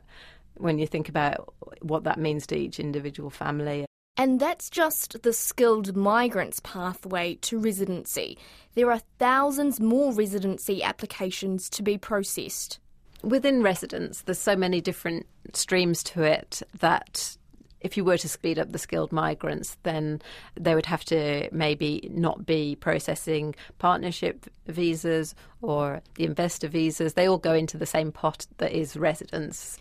When 0.58 0.80
you 0.80 0.88
think 0.88 1.10
about 1.10 1.54
what 1.82 2.06
that 2.06 2.18
means 2.18 2.48
to 2.48 2.58
each 2.58 2.80
individual 2.80 3.30
family. 3.30 3.86
And 4.18 4.40
that's 4.40 4.70
just 4.70 5.22
the 5.24 5.34
skilled 5.34 5.96
migrants' 5.96 6.62
pathway 6.62 7.36
to 7.42 7.60
residency. 7.60 8.38
There 8.74 8.90
are 8.90 9.02
thousands 9.20 9.82
more 9.82 10.14
residency 10.14 10.82
applications 10.82 11.70
to 11.72 11.84
be 11.84 11.98
processed 11.98 12.80
within 13.26 13.62
residence, 13.62 14.22
there's 14.22 14.40
so 14.40 14.56
many 14.56 14.82
different 14.82 15.26
streams 15.54 16.04
to 16.04 16.24
it 16.24 16.62
that 16.80 17.38
if 17.82 17.98
you 17.98 18.04
were 18.04 18.18
to 18.18 18.30
speed 18.30 18.58
up 18.58 18.72
the 18.72 18.80
skilled 18.80 19.12
migrants, 19.12 19.78
then 19.84 20.22
they 20.60 20.74
would 20.74 20.88
have 20.88 21.06
to 21.06 21.48
maybe 21.52 22.10
not 22.12 22.46
be 22.46 22.76
processing 22.76 23.54
partnership 23.78 24.46
visas 24.68 25.36
or 25.62 26.02
the 26.16 26.24
investor 26.24 26.68
visas. 26.68 27.14
They 27.14 27.28
all 27.28 27.38
go 27.38 27.54
into 27.54 27.78
the 27.78 27.86
same 27.86 28.12
pot 28.12 28.48
that 28.58 28.72
is 28.72 28.98
residence. 28.98 29.78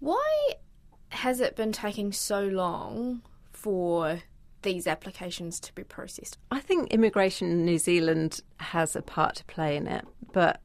Why 0.00 0.54
has 1.10 1.40
it 1.40 1.56
been 1.56 1.72
taking 1.72 2.12
so 2.12 2.42
long 2.44 3.20
for 3.52 4.22
these 4.62 4.86
applications 4.86 5.60
to 5.60 5.74
be 5.74 5.84
processed? 5.84 6.38
I 6.50 6.60
think 6.60 6.90
Immigration 6.90 7.66
New 7.66 7.78
Zealand 7.78 8.40
has 8.60 8.96
a 8.96 9.02
part 9.02 9.36
to 9.36 9.44
play 9.44 9.76
in 9.76 9.86
it, 9.86 10.06
but 10.32 10.60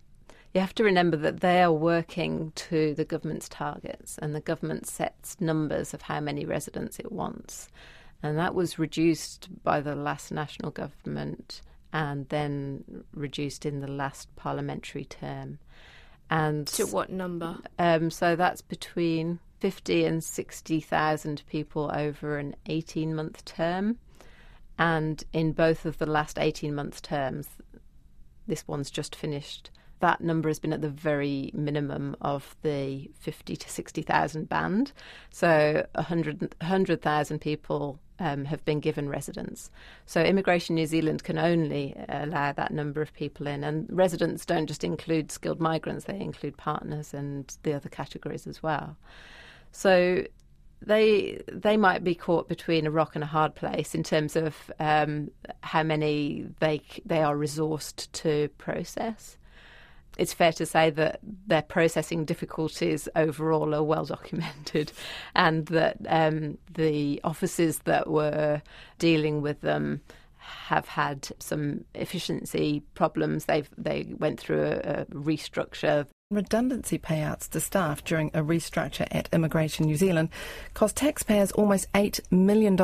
you 0.58 0.62
have 0.62 0.76
to 0.76 0.84
remember 0.84 1.18
that 1.18 1.42
they 1.42 1.62
are 1.62 1.72
working 1.72 2.52
to 2.56 2.96
the 2.96 3.06
government's 3.06 3.48
targets, 3.48 4.18
and 4.18 4.34
the 4.34 4.42
government 4.42 4.88
sets 4.88 5.40
numbers 5.40 5.94
of 5.94 6.02
how 6.02 6.20
many 6.20 6.46
residents 6.46 6.98
it 6.98 7.12
wants. 7.12 7.70
And 8.24 8.40
that 8.40 8.56
was 8.56 8.80
reduced 8.80 9.50
by 9.64 9.82
the 9.82 9.94
last 9.94 10.32
national 10.32 10.72
government 10.72 11.62
and 11.94 12.28
then 12.30 13.04
reduced 13.14 13.68
in 13.68 13.82
the 13.82 13.88
last 13.88 14.36
parliamentary 14.36 15.06
term. 15.06 15.60
And 16.32 16.66
to 16.70 16.88
what 16.88 17.12
number? 17.12 17.58
Um, 17.78 18.10
so 18.10 18.36
that's 18.36 18.64
between 18.64 19.38
50 19.60 20.06
and 20.06 20.24
60,000 20.24 21.44
people 21.48 21.92
over 21.94 22.40
an 22.40 22.56
18 22.66 23.14
month 23.14 23.46
term. 23.46 24.00
And 24.80 25.24
in 25.34 25.52
both 25.52 25.86
of 25.86 26.00
the 26.00 26.08
last 26.08 26.40
18 26.40 26.74
month 26.74 27.04
terms, 27.04 27.48
this 28.48 28.68
one's 28.68 28.90
just 28.90 29.16
finished. 29.16 29.70
That 30.00 30.22
number 30.22 30.50
has 30.50 30.60
been 30.60 30.74
at 30.74 30.82
the 30.82 30.90
very 30.90 31.52
minimum 31.54 32.16
of 32.22 32.56
the 32.62 33.10
50 33.20 33.56
to 33.56 33.70
60,000 33.70 34.48
band. 34.48 34.92
So 35.32 35.86
100,000 35.96 36.56
100, 36.62 37.42
people 37.42 38.00
um, 38.20 38.46
have 38.46 38.64
been 38.66 38.80
given 38.80 39.10
residence. 39.10 39.70
So 40.06 40.22
Immigration 40.24 40.76
New 40.76 40.86
Zealand 40.86 41.24
can 41.24 41.38
only 41.38 41.96
allow 42.10 42.52
that 42.52 42.72
number 42.72 43.02
of 43.02 43.14
people 43.14 43.48
in. 43.48 43.64
And 43.64 43.88
residents 43.90 44.46
don't 44.46 44.68
just 44.68 44.84
include 44.84 45.32
skilled 45.32 45.60
migrants, 45.60 46.06
they 46.06 46.20
include 46.20 46.58
partners 46.58 47.14
and 47.14 47.56
the 47.64 47.74
other 47.74 47.90
categories 47.90 48.48
as 48.48 48.62
well. 48.62 48.98
So 49.72 50.26
they 50.82 51.42
they 51.52 51.76
might 51.76 52.04
be 52.04 52.14
caught 52.14 52.48
between 52.48 52.86
a 52.86 52.92
rock 52.92 53.16
and 53.16 53.24
a 53.24 53.28
hard 53.28 53.56
place 53.56 53.96
in 53.96 54.04
terms 54.04 54.36
of 54.36 54.72
um, 54.80 55.32
how 55.62 55.84
many 55.84 56.46
they 56.60 56.82
they 57.06 57.22
are 57.22 57.36
resourced 57.36 58.12
to 58.12 58.48
process. 58.58 59.38
It's 60.18 60.34
fair 60.34 60.52
to 60.54 60.66
say 60.66 60.90
that 60.92 61.20
their 61.46 61.62
processing 61.62 62.26
difficulties 62.26 63.08
overall 63.16 63.74
are 63.74 63.84
well 63.84 64.06
documented, 64.06 64.92
and 65.36 65.66
that 65.68 65.98
um, 66.08 66.58
the 66.74 67.22
offices 67.24 67.80
that 67.86 68.10
were 68.10 68.62
dealing 69.00 69.42
with 69.42 69.62
them 69.62 70.02
have 70.38 70.88
had 70.88 71.30
some 71.40 71.84
efficiency 71.94 72.82
problems. 72.96 73.46
They've 73.46 73.70
they 73.78 74.14
went 74.18 74.40
through 74.40 74.64
a, 74.64 75.02
a 75.02 75.06
restructure 75.06 76.08
Redundancy 76.30 77.00
payouts 77.00 77.48
to 77.52 77.62
staff 77.62 78.04
during 78.04 78.32
a 78.34 78.44
restructure 78.44 79.08
at 79.12 79.30
Immigration 79.32 79.86
New 79.86 79.96
Zealand 79.96 80.28
cost 80.74 80.98
taxpayers 80.98 81.54
almost 81.54 81.90
$8 81.94 82.20
million 82.30 82.78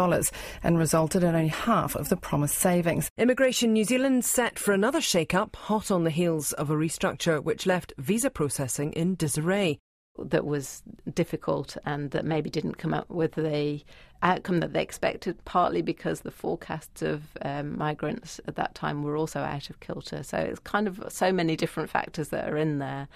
and 0.63 0.77
resulted 0.77 1.23
in 1.23 1.35
only 1.35 1.49
half 1.49 1.93
of 1.97 2.07
the 2.07 2.15
promised 2.15 2.57
savings. 2.57 3.09
Immigration 3.17 3.73
New 3.73 3.83
Zealand 3.83 4.23
set 4.23 4.57
for 4.57 4.73
another 4.73 5.01
shake-up, 5.01 5.57
hot 5.57 5.91
on 5.91 6.05
the 6.05 6.09
heels 6.09 6.53
of 6.53 6.69
a 6.69 6.75
restructure 6.75 7.43
which 7.43 7.65
left 7.65 7.91
visa 7.97 8.29
processing 8.29 8.93
in 8.93 9.15
disarray 9.15 9.77
that 10.19 10.45
was 10.45 10.83
difficult 11.13 11.75
and 11.85 12.11
that 12.11 12.25
maybe 12.25 12.49
didn't 12.49 12.77
come 12.77 12.93
up 12.93 13.09
with 13.09 13.33
the 13.33 13.81
outcome 14.21 14.59
that 14.59 14.71
they 14.71 14.81
expected, 14.81 15.43
partly 15.43 15.81
because 15.81 16.21
the 16.21 16.31
forecasts 16.31 17.01
of 17.01 17.23
um, 17.41 17.77
migrants 17.77 18.39
at 18.47 18.55
that 18.55 18.75
time 18.75 19.03
were 19.03 19.17
also 19.17 19.41
out 19.41 19.69
of 19.69 19.79
kilter. 19.79 20.23
So 20.23 20.37
it's 20.37 20.59
kind 20.59 20.87
of 20.87 21.03
so 21.09 21.31
many 21.31 21.55
different 21.55 21.89
factors 21.89 22.29
that 22.29 22.47
are 22.47 22.57
in 22.57 22.79
there. 22.79 23.07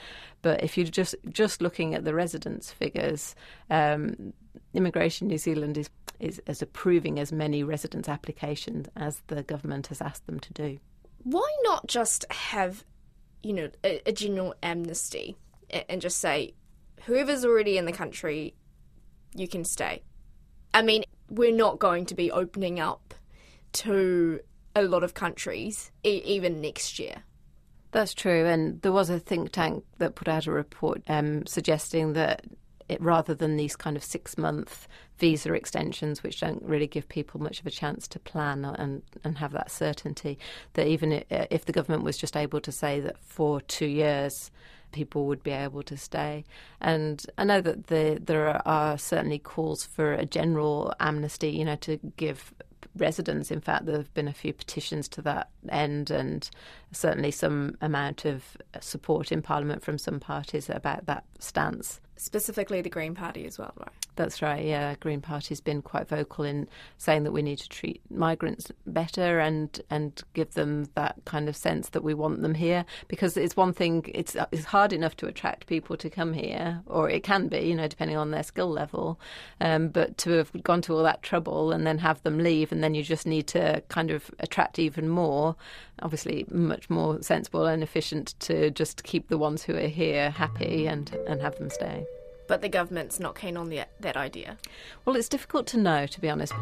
But 0.41 0.63
if 0.63 0.77
you're 0.77 0.87
just 0.87 1.15
just 1.29 1.61
looking 1.61 1.93
at 1.93 2.03
the 2.03 2.13
residence 2.13 2.71
figures, 2.71 3.35
um, 3.69 4.33
Immigration 4.73 5.27
New 5.27 5.37
Zealand 5.37 5.77
is, 5.77 5.89
is 6.19 6.41
is 6.47 6.61
approving 6.61 7.19
as 7.19 7.31
many 7.31 7.63
residence 7.63 8.09
applications 8.09 8.87
as 8.95 9.21
the 9.27 9.43
government 9.43 9.87
has 9.87 10.01
asked 10.01 10.25
them 10.25 10.39
to 10.39 10.53
do. 10.53 10.79
Why 11.23 11.47
not 11.63 11.87
just 11.87 12.29
have, 12.31 12.83
you 13.43 13.53
know, 13.53 13.69
a, 13.83 14.01
a 14.07 14.11
general 14.11 14.55
amnesty 14.63 15.37
and 15.89 16.01
just 16.01 16.19
say 16.19 16.53
whoever's 17.05 17.45
already 17.45 17.77
in 17.77 17.85
the 17.85 17.91
country, 17.91 18.53
you 19.35 19.47
can 19.47 19.63
stay. 19.63 20.03
I 20.73 20.81
mean, 20.81 21.03
we're 21.29 21.55
not 21.55 21.79
going 21.79 22.05
to 22.07 22.15
be 22.15 22.31
opening 22.31 22.79
up 22.79 23.13
to 23.73 24.39
a 24.75 24.81
lot 24.83 25.03
of 25.03 25.13
countries 25.13 25.91
e- 26.03 26.21
even 26.25 26.61
next 26.61 26.99
year. 26.99 27.23
That's 27.91 28.13
true, 28.13 28.45
and 28.45 28.81
there 28.81 28.91
was 28.91 29.09
a 29.09 29.19
think 29.19 29.51
tank 29.51 29.83
that 29.97 30.15
put 30.15 30.27
out 30.27 30.45
a 30.45 30.51
report 30.51 31.01
um, 31.07 31.45
suggesting 31.45 32.13
that 32.13 32.43
it, 32.89 33.01
rather 33.01 33.33
than 33.33 33.57
these 33.57 33.75
kind 33.75 33.97
of 33.97 34.03
six 34.03 34.37
month 34.37 34.87
visa 35.17 35.53
extensions, 35.53 36.21
which 36.23 36.39
don't 36.39 36.61
really 36.63 36.87
give 36.87 37.07
people 37.07 37.41
much 37.41 37.59
of 37.59 37.65
a 37.65 37.71
chance 37.71 38.07
to 38.09 38.19
plan 38.19 38.65
and, 38.65 39.01
and 39.23 39.37
have 39.37 39.51
that 39.53 39.71
certainty, 39.71 40.37
that 40.73 40.87
even 40.87 41.23
if 41.29 41.65
the 41.65 41.71
government 41.71 42.03
was 42.03 42.17
just 42.17 42.37
able 42.37 42.61
to 42.61 42.71
say 42.71 42.99
that 42.99 43.17
for 43.19 43.61
two 43.61 43.87
years 43.87 44.51
people 44.97 45.27
would 45.27 45.43
be 45.43 45.51
able 45.51 45.83
to 45.83 45.95
stay. 45.95 46.43
And 46.81 47.23
I 47.37 47.43
know 47.43 47.61
that 47.61 47.87
the, 47.87 48.19
there 48.19 48.67
are 48.67 48.97
certainly 48.97 49.37
calls 49.37 49.85
for 49.85 50.13
a 50.13 50.25
general 50.25 50.91
amnesty, 50.99 51.51
you 51.51 51.63
know, 51.63 51.75
to 51.77 51.99
give 52.17 52.51
residents. 52.95 53.51
In 53.51 53.61
fact, 53.61 53.85
there 53.85 53.97
have 53.97 54.13
been 54.15 54.27
a 54.27 54.33
few 54.33 54.53
petitions 54.53 55.07
to 55.09 55.21
that 55.21 55.49
end, 55.69 56.09
and 56.09 56.49
certainly 56.91 57.31
some 57.31 57.77
amount 57.79 58.25
of 58.25 58.57
support 58.79 59.31
in 59.31 59.43
Parliament 59.43 59.83
from 59.83 59.99
some 59.99 60.19
parties 60.19 60.67
about 60.69 61.05
that 61.05 61.23
stance. 61.39 62.01
Specifically, 62.17 62.81
the 62.81 62.89
Green 62.89 63.15
Party 63.15 63.45
as 63.45 63.57
well, 63.57 63.73
right? 63.77 63.89
That's 64.15 64.41
right. 64.41 64.65
Yeah, 64.65 64.95
Green 64.99 65.21
Party's 65.21 65.61
been 65.61 65.83
quite 65.83 66.07
vocal 66.09 66.43
in 66.43 66.67
saying 66.97 67.23
that 67.23 67.31
we 67.31 67.43
need 67.43 67.59
to 67.59 67.69
treat 67.69 68.01
migrants 68.09 68.71
better 68.87 69.39
and 69.39 69.79
and 69.91 70.21
give 70.33 70.55
them 70.55 70.89
that 70.95 71.17
kind 71.25 71.47
of 71.47 71.55
sense 71.55 71.89
that 71.89 72.03
we 72.03 72.15
want 72.15 72.41
them 72.41 72.55
here 72.55 72.83
because 73.07 73.37
it's 73.37 73.55
one 73.55 73.73
thing. 73.73 74.09
It's 74.13 74.35
it's 74.51 74.65
hard 74.65 74.91
enough 74.93 75.15
to 75.17 75.27
attract 75.27 75.67
people 75.67 75.95
to 75.97 76.09
come 76.09 76.33
here, 76.33 76.81
or 76.87 77.09
it 77.09 77.23
can 77.23 77.47
be, 77.47 77.59
you 77.59 77.75
know, 77.75 77.87
depending 77.87 78.17
on 78.17 78.31
their 78.31 78.43
skill 78.43 78.69
level. 78.69 79.19
Um, 79.61 79.89
but 79.89 80.17
to 80.19 80.31
have 80.31 80.51
gone 80.63 80.81
to 80.83 80.95
all 80.95 81.03
that 81.03 81.21
trouble 81.21 81.71
and 81.71 81.85
then 81.85 81.99
have 81.99 82.23
them 82.23 82.39
leave, 82.39 82.71
and 82.71 82.83
then 82.83 82.95
you 82.95 83.03
just 83.03 83.27
need 83.27 83.47
to 83.47 83.83
kind 83.89 84.09
of 84.09 84.31
attract 84.39 84.79
even 84.79 85.07
more. 85.07 85.55
Obviously, 86.01 86.45
much 86.51 86.89
more 86.89 87.21
sensible 87.21 87.65
and 87.65 87.81
efficient 87.81 88.35
to 88.39 88.69
just 88.71 89.03
keep 89.03 89.29
the 89.29 89.37
ones 89.37 89.63
who 89.63 89.75
are 89.75 89.87
here 89.87 90.29
happy 90.29 90.87
and 90.87 91.15
and 91.27 91.41
have 91.41 91.57
them 91.57 91.69
stay 91.69 92.05
but 92.47 92.61
the 92.61 92.69
government's 92.69 93.19
not 93.19 93.35
keen 93.35 93.57
on 93.57 93.69
the, 93.69 93.81
that 93.99 94.17
idea? 94.17 94.57
Well, 95.05 95.15
it's 95.15 95.29
difficult 95.29 95.67
to 95.67 95.77
know, 95.77 96.05
to 96.07 96.21
be 96.21 96.29
honest. 96.29 96.53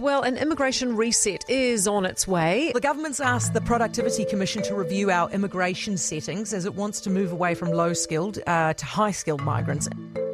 Well, 0.00 0.22
an 0.22 0.36
immigration 0.36 0.96
reset 0.96 1.48
is 1.48 1.86
on 1.86 2.04
its 2.04 2.26
way. 2.26 2.72
The 2.74 2.80
government's 2.80 3.20
asked 3.20 3.54
the 3.54 3.60
Productivity 3.60 4.24
Commission 4.24 4.62
to 4.64 4.74
review 4.74 5.10
our 5.10 5.30
immigration 5.30 5.96
settings 5.96 6.52
as 6.52 6.64
it 6.64 6.74
wants 6.74 7.00
to 7.02 7.10
move 7.10 7.30
away 7.32 7.54
from 7.54 7.70
low 7.70 7.92
skilled 7.92 8.38
uh, 8.46 8.74
to 8.74 8.84
high 8.84 9.12
skilled 9.12 9.42
migrants. 9.42 9.88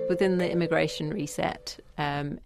Within 0.09 0.39
the 0.39 0.51
immigration 0.51 1.11
reset, 1.11 1.79
um, 1.99 2.41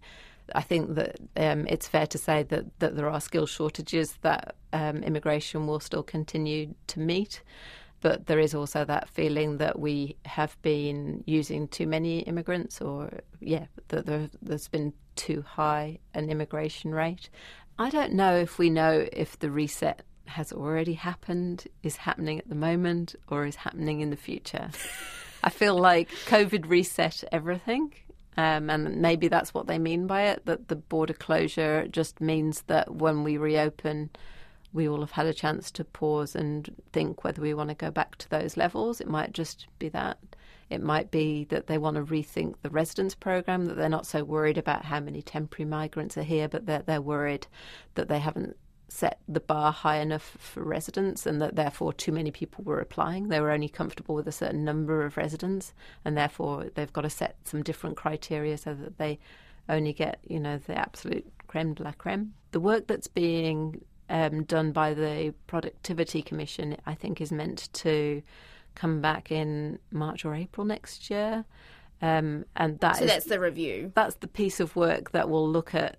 I 0.53 0.61
think 0.61 0.95
that 0.95 1.17
um, 1.37 1.65
it's 1.67 1.87
fair 1.87 2.05
to 2.07 2.17
say 2.17 2.43
that, 2.43 2.79
that 2.79 2.95
there 2.95 3.09
are 3.09 3.21
skill 3.21 3.45
shortages 3.45 4.17
that 4.21 4.55
um, 4.73 4.97
immigration 4.97 5.65
will 5.65 5.79
still 5.79 6.03
continue 6.03 6.75
to 6.87 6.99
meet 6.99 7.41
but 8.05 8.27
there 8.27 8.39
is 8.39 8.53
also 8.53 8.85
that 8.85 9.09
feeling 9.09 9.57
that 9.57 9.79
we 9.79 10.15
have 10.25 10.61
been 10.61 11.23
using 11.25 11.67
too 11.67 11.87
many 11.87 12.19
immigrants, 12.19 12.79
or 12.79 13.09
yeah, 13.39 13.65
that 13.87 14.05
there, 14.05 14.29
has 14.47 14.67
been 14.67 14.93
too 15.15 15.41
high 15.41 15.97
an 16.13 16.29
immigration 16.29 16.93
rate. 16.93 17.31
I 17.79 17.89
don't 17.89 18.13
know 18.13 18.35
if 18.35 18.59
we 18.59 18.69
know 18.69 19.07
if 19.11 19.39
the 19.39 19.49
reset 19.49 20.03
has 20.25 20.53
already 20.53 20.93
happened, 20.93 21.65
is 21.81 21.97
happening 21.97 22.37
at 22.37 22.47
the 22.47 22.53
moment, 22.53 23.15
or 23.27 23.47
is 23.47 23.55
happening 23.55 24.01
in 24.01 24.11
the 24.11 24.15
future. 24.15 24.69
I 25.43 25.49
feel 25.49 25.75
like 25.75 26.09
COVID 26.27 26.69
reset 26.69 27.23
everything. 27.31 27.91
Um, 28.37 28.69
and 28.69 28.97
maybe 29.01 29.27
that's 29.27 29.53
what 29.53 29.67
they 29.67 29.79
mean 29.79 30.07
by 30.07 30.23
it 30.23 30.45
that 30.45 30.67
the 30.67 30.75
border 30.75 31.13
closure 31.13 31.87
just 31.87 32.19
means 32.19 32.63
that 32.63 32.93
when 32.93 33.23
we 33.23 33.37
reopen, 33.37 34.09
we 34.73 34.89
all 34.89 34.99
have 34.99 35.11
had 35.11 35.25
a 35.25 35.33
chance 35.33 35.71
to 35.71 35.85
pause 35.85 36.35
and 36.35 36.75
think 36.91 37.23
whether 37.23 37.41
we 37.41 37.53
want 37.53 37.69
to 37.69 37.75
go 37.75 37.89
back 37.91 38.17
to 38.17 38.29
those 38.29 38.57
levels. 38.57 38.99
It 38.99 39.07
might 39.07 39.31
just 39.31 39.67
be 39.79 39.87
that. 39.89 40.17
It 40.69 40.81
might 40.81 41.11
be 41.11 41.45
that 41.45 41.67
they 41.67 41.77
want 41.77 41.95
to 41.95 42.03
rethink 42.03 42.55
the 42.61 42.69
residence 42.69 43.15
program, 43.15 43.65
that 43.65 43.75
they're 43.75 43.87
not 43.87 44.07
so 44.07 44.23
worried 44.23 44.57
about 44.57 44.85
how 44.85 44.99
many 44.99 45.21
temporary 45.21 45.69
migrants 45.69 46.17
are 46.17 46.23
here, 46.23 46.49
but 46.49 46.65
that 46.65 46.87
they're 46.87 47.01
worried 47.01 47.47
that 47.93 48.09
they 48.09 48.19
haven't 48.19 48.57
set 48.87 49.19
the 49.27 49.39
bar 49.39 49.71
high 49.71 49.97
enough 49.97 50.37
for 50.39 50.63
residents 50.63 51.25
and 51.25 51.41
that 51.41 51.55
therefore 51.55 51.91
too 51.91 52.11
many 52.11 52.31
people 52.31 52.63
were 52.63 52.79
applying. 52.79 53.29
They 53.29 53.39
were 53.39 53.51
only 53.51 53.69
comfortable 53.69 54.15
with 54.15 54.27
a 54.27 54.31
certain 54.31 54.63
number 54.63 55.03
of 55.03 55.17
residents 55.17 55.73
and 56.03 56.15
therefore 56.15 56.67
they've 56.75 56.93
got 56.93 57.01
to 57.01 57.09
set 57.09 57.35
some 57.43 57.63
different 57.63 57.97
criteria 57.97 58.57
so 58.57 58.73
that 58.75 58.97
they 58.97 59.19
only 59.67 59.93
get, 59.93 60.19
you 60.27 60.39
know, 60.39 60.57
the 60.57 60.77
absolute 60.77 61.25
creme 61.47 61.73
de 61.73 61.83
la 61.83 61.93
creme. 61.93 62.33
The 62.51 62.59
work 62.59 62.87
that's 62.87 63.07
being 63.07 63.83
um, 64.09 64.43
done 64.43 64.71
by 64.71 64.93
the 64.93 65.33
Productivity 65.47 66.21
Commission, 66.21 66.77
I 66.85 66.93
think, 66.93 67.19
is 67.19 67.31
meant 67.31 67.69
to 67.73 68.21
come 68.75 69.01
back 69.01 69.31
in 69.31 69.79
March 69.91 70.25
or 70.25 70.35
April 70.35 70.65
next 70.65 71.09
year. 71.09 71.45
Um, 72.01 72.45
and 72.55 72.79
that 72.81 72.97
so 72.97 73.05
is, 73.05 73.11
that's 73.11 73.25
the 73.25 73.39
review. 73.39 73.91
That's 73.95 74.15
the 74.15 74.27
piece 74.27 74.59
of 74.59 74.75
work 74.75 75.11
that 75.11 75.29
will 75.29 75.49
look 75.49 75.73
at 75.73 75.97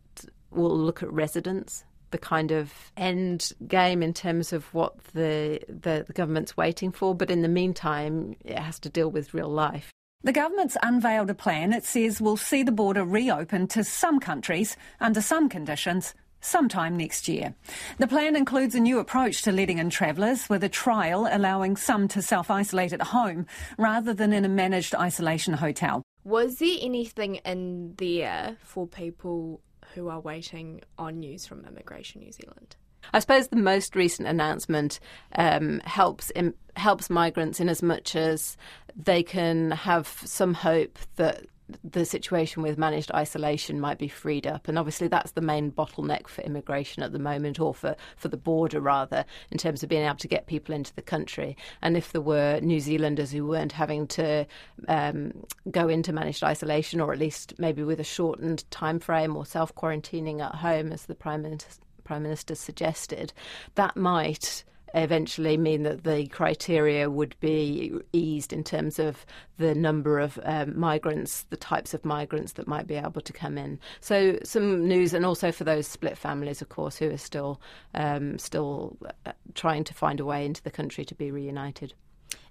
will 0.50 0.76
look 0.78 1.02
at 1.02 1.12
residents 1.12 1.84
the 2.10 2.18
kind 2.18 2.50
of 2.52 2.72
end 2.96 3.52
game 3.66 4.02
in 4.02 4.12
terms 4.12 4.52
of 4.52 4.72
what 4.75 4.96
the, 5.14 5.60
the, 5.68 6.04
the 6.06 6.12
government's 6.12 6.56
waiting 6.56 6.92
for, 6.92 7.14
but 7.14 7.30
in 7.30 7.42
the 7.42 7.48
meantime, 7.48 8.36
it 8.44 8.58
has 8.58 8.78
to 8.80 8.88
deal 8.88 9.10
with 9.10 9.34
real 9.34 9.48
life. 9.48 9.92
The 10.22 10.32
government's 10.32 10.76
unveiled 10.82 11.30
a 11.30 11.34
plan 11.34 11.72
it 11.72 11.84
says 11.84 12.20
we'll 12.20 12.36
see 12.36 12.62
the 12.62 12.72
border 12.72 13.04
reopened 13.04 13.70
to 13.70 13.84
some 13.84 14.18
countries 14.18 14.76
under 14.98 15.20
some 15.20 15.48
conditions 15.48 16.14
sometime 16.40 16.96
next 16.96 17.28
year. 17.28 17.54
The 17.98 18.06
plan 18.06 18.36
includes 18.36 18.75
a 18.75 18.80
new 18.80 18.98
approach 18.98 19.42
to 19.42 19.52
letting 19.52 19.78
in 19.78 19.90
travellers 19.90 20.48
with 20.48 20.64
a 20.64 20.68
trial 20.68 21.28
allowing 21.30 21.76
some 21.76 22.08
to 22.08 22.22
self 22.22 22.50
isolate 22.50 22.92
at 22.92 23.02
home 23.02 23.46
rather 23.78 24.14
than 24.14 24.32
in 24.32 24.44
a 24.44 24.48
managed 24.48 24.94
isolation 24.94 25.54
hotel. 25.54 26.02
Was 26.25 26.56
there 26.56 26.78
anything 26.80 27.36
in 27.36 27.94
there 27.98 28.56
for 28.62 28.86
people 28.86 29.60
who 29.96 30.08
are 30.08 30.20
waiting 30.20 30.82
on 30.98 31.18
news 31.18 31.46
from 31.46 31.64
Immigration 31.64 32.20
New 32.20 32.30
Zealand? 32.30 32.76
I 33.12 33.18
suppose 33.18 33.48
the 33.48 33.56
most 33.56 33.96
recent 33.96 34.28
announcement 34.28 35.00
um, 35.34 35.80
helps 35.84 36.30
in, 36.30 36.54
helps 36.76 37.08
migrants 37.08 37.60
in 37.60 37.68
as 37.68 37.82
much 37.82 38.14
as 38.14 38.56
they 38.94 39.22
can 39.22 39.70
have 39.70 40.06
some 40.24 40.54
hope 40.54 40.98
that 41.16 41.46
the 41.82 42.04
situation 42.04 42.62
with 42.62 42.78
managed 42.78 43.11
isolation 43.12 43.80
might 43.80 43.99
be 43.99 44.08
freed 44.08 44.46
up. 44.46 44.68
And 44.68 44.78
obviously, 44.78 45.08
that's 45.08 45.32
the 45.32 45.40
main 45.40 45.73
bottleneck 45.73 46.28
for 46.28 46.42
immigration 46.42 47.02
at 47.02 47.12
the 47.12 47.18
moment, 47.18 47.58
or 47.58 47.75
for, 47.75 47.96
for 48.16 48.28
the 48.28 48.37
border 48.37 48.80
rather, 48.80 49.25
in 49.50 49.58
terms 49.58 49.82
of 49.82 49.88
being 49.88 50.04
able 50.04 50.16
to 50.16 50.28
get 50.28 50.46
people 50.46 50.75
into 50.75 50.94
the 50.94 51.02
country. 51.02 51.56
And 51.82 51.96
if 51.96 52.12
there 52.12 52.20
were 52.20 52.61
New 52.61 52.80
Zealanders 52.80 53.32
who 53.32 53.46
weren't 53.46 53.73
having 53.73 54.06
to 54.08 54.46
um, 54.88 55.32
go 55.70 55.88
into 55.88 56.12
managed 56.12 56.44
isolation, 56.44 57.00
or 57.00 57.12
at 57.12 57.18
least 57.18 57.54
maybe 57.58 57.82
with 57.82 58.00
a 58.00 58.04
shortened 58.04 58.68
time 58.70 59.00
frame 59.00 59.37
or 59.37 59.44
self 59.44 59.75
quarantining 59.75 60.40
at 60.40 60.56
home, 60.56 60.92
as 60.92 61.06
the 61.06 61.14
Prime 61.14 61.42
Minister, 61.42 61.82
Prime 62.04 62.23
Minister 62.23 62.54
suggested, 62.54 63.32
that 63.75 63.96
might 63.96 64.64
eventually 64.94 65.56
mean 65.56 65.82
that 65.82 66.04
the 66.04 66.26
criteria 66.28 67.10
would 67.10 67.34
be 67.40 67.92
eased 68.12 68.52
in 68.52 68.64
terms 68.64 68.98
of 68.98 69.26
the 69.58 69.74
number 69.74 70.18
of 70.18 70.38
um, 70.44 70.78
migrants, 70.78 71.44
the 71.50 71.56
types 71.56 71.94
of 71.94 72.04
migrants 72.04 72.52
that 72.52 72.66
might 72.66 72.86
be 72.86 72.94
able 72.94 73.20
to 73.20 73.32
come 73.32 73.58
in. 73.58 73.78
So 74.00 74.38
some 74.42 74.86
news, 74.86 75.12
and 75.12 75.24
also 75.24 75.52
for 75.52 75.64
those 75.64 75.86
split 75.86 76.16
families, 76.16 76.62
of 76.62 76.68
course, 76.68 76.96
who 76.96 77.10
are 77.10 77.18
still 77.18 77.60
um, 77.94 78.38
still 78.38 78.96
uh, 79.24 79.32
trying 79.54 79.84
to 79.84 79.94
find 79.94 80.20
a 80.20 80.24
way 80.24 80.44
into 80.44 80.62
the 80.62 80.70
country 80.70 81.04
to 81.04 81.14
be 81.14 81.30
reunited. 81.30 81.94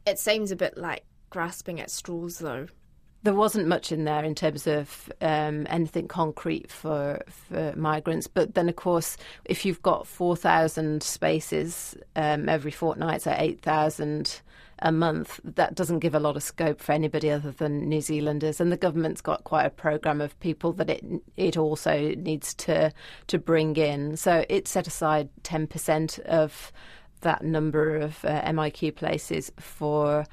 It 0.05 0.19
seems 0.19 0.51
a 0.51 0.55
bit 0.55 0.77
like 0.77 1.03
grasping 1.29 1.79
at 1.79 1.89
straws, 1.89 2.39
though 2.39 2.67
there 3.25 3.33
wasn't 3.33 3.67
much 3.67 3.91
in 3.91 4.05
there 4.05 4.23
in 4.23 4.35
terms 4.35 4.67
of 4.67 5.11
um, 5.19 5.65
anything 5.69 6.07
concrete 6.07 6.71
for 6.71 7.21
for 7.27 7.73
migrants. 7.75 8.27
But 8.27 8.53
then, 8.53 8.69
of 8.69 8.75
course, 8.75 9.17
if 9.43 9.65
you've 9.65 9.81
got 9.81 10.07
four 10.07 10.35
thousand 10.35 11.03
spaces 11.03 11.97
um, 12.15 12.47
every 12.47 12.71
fortnight, 12.71 13.23
so 13.23 13.35
eight 13.37 13.61
thousand 13.61 14.41
a 14.79 14.91
month, 14.91 15.39
that 15.43 15.73
doesn't 15.73 15.99
give 15.99 16.13
a 16.13 16.19
lot 16.19 16.35
of 16.35 16.43
scope 16.43 16.81
for 16.81 16.91
anybody 16.91 17.31
other 17.31 17.51
than 17.51 17.89
New 17.89 18.01
Zealanders. 18.01 18.59
And 18.59 18.71
the 18.71 18.77
government's 18.77 19.21
got 19.21 19.43
quite 19.45 19.65
a 19.65 19.69
program 19.69 20.21
of 20.21 20.39
people 20.39 20.71
that 20.73 20.89
it 20.89 21.03
it 21.35 21.57
also 21.57 22.13
needs 22.15 22.53
to 22.55 22.93
to 23.27 23.39
bring 23.39 23.75
in. 23.75 24.17
So 24.17 24.45
it 24.49 24.67
set 24.67 24.85
aside 24.87 25.29
ten 25.43 25.65
percent 25.65 26.19
of 26.19 26.71
that 27.21 27.43
number 27.43 27.97
of 27.97 28.23
uh, 28.23 28.41
MIQ 28.43 28.95
places 28.95 29.51
for 29.59 30.25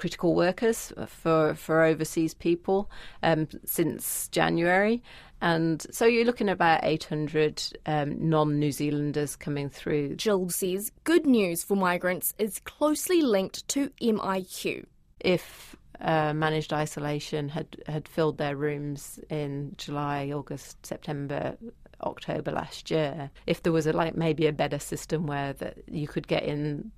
critical 0.00 0.34
workers 0.34 0.94
for, 1.06 1.54
for 1.54 1.82
overseas 1.82 2.32
people 2.32 2.90
um, 3.22 3.46
since 3.66 4.28
January. 4.28 5.02
And 5.42 5.86
so 5.90 6.06
you're 6.06 6.24
looking 6.24 6.48
at 6.48 6.54
about 6.54 6.80
800 6.84 7.62
um, 7.84 8.28
non 8.28 8.58
New 8.58 8.72
Zealanders 8.72 9.36
coming 9.36 9.68
through. 9.68 10.16
Gill 10.16 10.48
says 10.48 10.90
good 11.04 11.26
news 11.26 11.62
for 11.62 11.76
migrants 11.76 12.32
is 12.38 12.60
closely 12.60 13.20
linked 13.20 13.68
to 13.68 13.90
MIQ. 14.00 14.86
If 15.20 15.76
uh, 16.00 16.32
managed 16.32 16.72
isolation 16.72 17.50
had, 17.50 17.76
had 17.86 18.08
filled 18.08 18.38
their 18.38 18.56
rooms 18.56 19.20
in 19.28 19.74
July, 19.76 20.32
August, 20.34 20.84
September, 20.86 21.58
October 22.02 22.52
last 22.52 22.90
year, 22.90 23.30
if 23.46 23.62
there 23.62 23.72
was 23.72 23.86
a, 23.86 23.92
like 23.92 24.16
maybe 24.16 24.46
a 24.46 24.52
better 24.52 24.78
system 24.78 25.26
where 25.26 25.52
that 25.54 25.76
you 25.88 26.08
could 26.08 26.26
get 26.26 26.44
in 26.44 26.90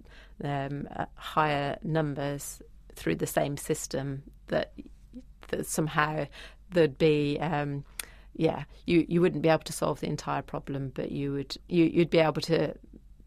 um, 0.45 0.89
higher 1.17 1.79
numbers 1.83 2.63
through 2.95 3.17
the 3.17 3.27
same 3.27 3.57
system 3.57 4.23
that, 4.49 4.73
that 5.49 5.67
somehow 5.67 6.27
there'd 6.71 6.99
be 6.99 7.39
um, 7.41 7.85
yeah 8.35 8.65
you 8.87 9.05
you 9.09 9.21
wouldn't 9.21 9.43
be 9.43 9.49
able 9.49 9.63
to 9.63 9.73
solve 9.73 10.01
the 10.01 10.07
entire 10.07 10.43
problem 10.43 10.91
but 10.95 11.13
you 11.13 11.33
would 11.33 11.57
you, 11.69 11.85
you'd 11.85 12.11
be 12.11 12.19
able 12.19 12.41
to 12.41 12.75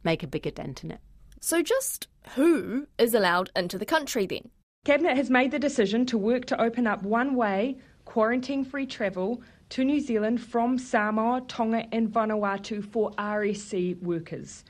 make 0.04 0.23
a 0.23 0.28
bigger 0.28 0.51
dent 0.51 0.84
in 0.84 0.91
it 0.91 0.99
so 1.39 1.62
just 1.62 2.08
who 2.36 2.88
is 2.97 3.13
allowed 3.13 3.51
into 3.56 3.78
the 3.78 3.86
country 3.86 4.25
then 4.25 4.49
cabinet 4.84 5.15
has 5.15 5.30
made 5.30 5.51
the 5.51 5.60
decision 5.60 6.06
to 6.06 6.17
work 6.17 6.45
to 6.45 6.60
open 6.60 6.88
up 6.88 7.04
one 7.04 7.36
way 7.36 7.78
quarantine 8.06 8.63
free 8.63 8.86
travel 8.86 9.41
to 9.69 9.84
New 9.84 9.99
Zealand 9.99 10.39
from 10.41 10.78
Samoa, 10.78 11.41
Tonga 11.47 11.88
and 11.91 12.08
Vanuatu 12.08 12.84
for 12.91 13.10
RSE 13.12 13.99
workers 14.01 14.63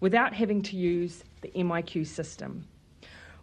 without 0.00 0.32
having 0.32 0.62
to 0.62 0.76
use 0.76 1.22
the 1.42 1.50
MIQ 1.50 2.06
system. 2.06 2.66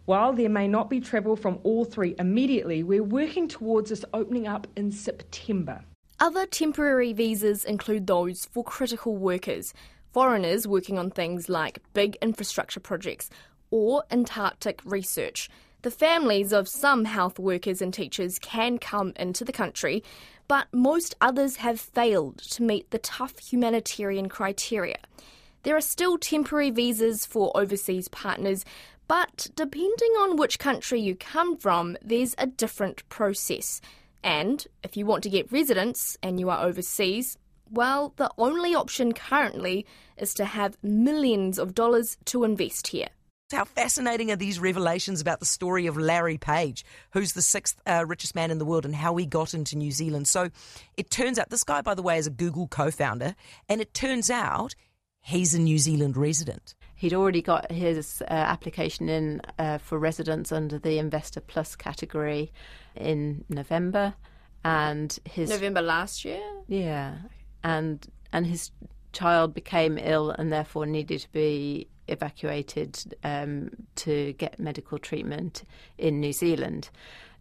While 0.06 0.34
there 0.34 0.48
may 0.48 0.68
not 0.68 0.88
be 0.88 1.00
travel 1.00 1.34
from 1.34 1.58
all 1.64 1.84
three 1.84 2.14
immediately, 2.20 2.84
we're 2.84 3.02
working 3.02 3.48
towards 3.48 3.90
this 3.90 4.04
opening 4.14 4.46
up 4.46 4.68
in 4.76 4.92
September. 4.92 5.82
Other 6.20 6.46
temporary 6.46 7.12
visas 7.12 7.64
include 7.64 8.06
those 8.06 8.44
for 8.44 8.62
critical 8.62 9.16
workers, 9.16 9.74
foreigners 10.12 10.68
working 10.68 10.96
on 10.96 11.10
things 11.10 11.48
like 11.48 11.82
big 11.92 12.16
infrastructure 12.22 12.78
projects 12.78 13.30
or 13.72 14.04
Antarctic 14.12 14.80
research. 14.84 15.50
The 15.82 15.90
families 15.90 16.52
of 16.52 16.68
some 16.68 17.04
health 17.04 17.40
workers 17.40 17.82
and 17.82 17.92
teachers 17.92 18.38
can 18.38 18.78
come 18.78 19.12
into 19.16 19.44
the 19.44 19.52
country, 19.52 20.04
but 20.46 20.68
most 20.72 21.16
others 21.20 21.56
have 21.56 21.80
failed 21.80 22.38
to 22.52 22.62
meet 22.62 22.92
the 22.92 22.98
tough 22.98 23.40
humanitarian 23.40 24.28
criteria. 24.28 24.98
There 25.64 25.76
are 25.76 25.80
still 25.80 26.16
temporary 26.16 26.70
visas 26.70 27.26
for 27.26 27.50
overseas 27.56 28.06
partners, 28.06 28.64
but 29.08 29.48
depending 29.54 30.12
on 30.18 30.36
which 30.36 30.58
country 30.58 31.00
you 31.00 31.14
come 31.14 31.56
from, 31.56 31.96
there's 32.02 32.34
a 32.38 32.46
different 32.46 33.08
process. 33.08 33.80
And 34.22 34.66
if 34.82 34.96
you 34.96 35.06
want 35.06 35.22
to 35.24 35.30
get 35.30 35.52
residence 35.52 36.16
and 36.22 36.40
you 36.40 36.50
are 36.50 36.64
overseas, 36.64 37.38
well, 37.70 38.12
the 38.16 38.30
only 38.38 38.74
option 38.74 39.12
currently 39.12 39.86
is 40.16 40.34
to 40.34 40.44
have 40.44 40.76
millions 40.82 41.58
of 41.58 41.74
dollars 41.74 42.16
to 42.26 42.44
invest 42.44 42.88
here. 42.88 43.08
How 43.52 43.64
fascinating 43.64 44.32
are 44.32 44.36
these 44.36 44.58
revelations 44.58 45.20
about 45.20 45.38
the 45.38 45.46
story 45.46 45.86
of 45.86 45.96
Larry 45.96 46.36
Page, 46.36 46.84
who's 47.12 47.32
the 47.32 47.42
sixth 47.42 47.80
uh, 47.86 48.04
richest 48.04 48.34
man 48.34 48.50
in 48.50 48.58
the 48.58 48.64
world, 48.64 48.84
and 48.84 48.94
how 48.94 49.14
he 49.14 49.24
got 49.24 49.54
into 49.54 49.76
New 49.76 49.92
Zealand? 49.92 50.26
So 50.26 50.50
it 50.96 51.10
turns 51.10 51.38
out 51.38 51.50
this 51.50 51.62
guy, 51.62 51.80
by 51.80 51.94
the 51.94 52.02
way, 52.02 52.18
is 52.18 52.26
a 52.26 52.30
Google 52.30 52.66
co 52.66 52.90
founder, 52.90 53.36
and 53.68 53.80
it 53.80 53.94
turns 53.94 54.30
out 54.30 54.74
he's 55.20 55.54
a 55.54 55.60
New 55.60 55.78
Zealand 55.78 56.16
resident. 56.16 56.74
He'd 56.96 57.12
already 57.12 57.42
got 57.42 57.70
his 57.70 58.22
uh, 58.22 58.32
application 58.32 59.08
in 59.08 59.42
uh, 59.58 59.78
for 59.78 59.98
residence 59.98 60.50
under 60.50 60.78
the 60.78 60.98
Investor 60.98 61.40
Plus 61.40 61.76
category 61.76 62.50
in 62.94 63.44
November, 63.50 64.14
and 64.64 65.16
his 65.24 65.50
November 65.50 65.82
last 65.82 66.24
year. 66.24 66.42
Yeah, 66.68 67.16
and 67.62 68.04
and 68.32 68.46
his 68.46 68.70
child 69.12 69.52
became 69.52 69.98
ill 69.98 70.30
and 70.30 70.50
therefore 70.50 70.86
needed 70.86 71.20
to 71.20 71.32
be 71.32 71.88
evacuated 72.08 73.14
um, 73.24 73.70
to 73.96 74.32
get 74.34 74.58
medical 74.58 74.98
treatment 74.98 75.64
in 75.98 76.20
New 76.20 76.32
Zealand. 76.32 76.88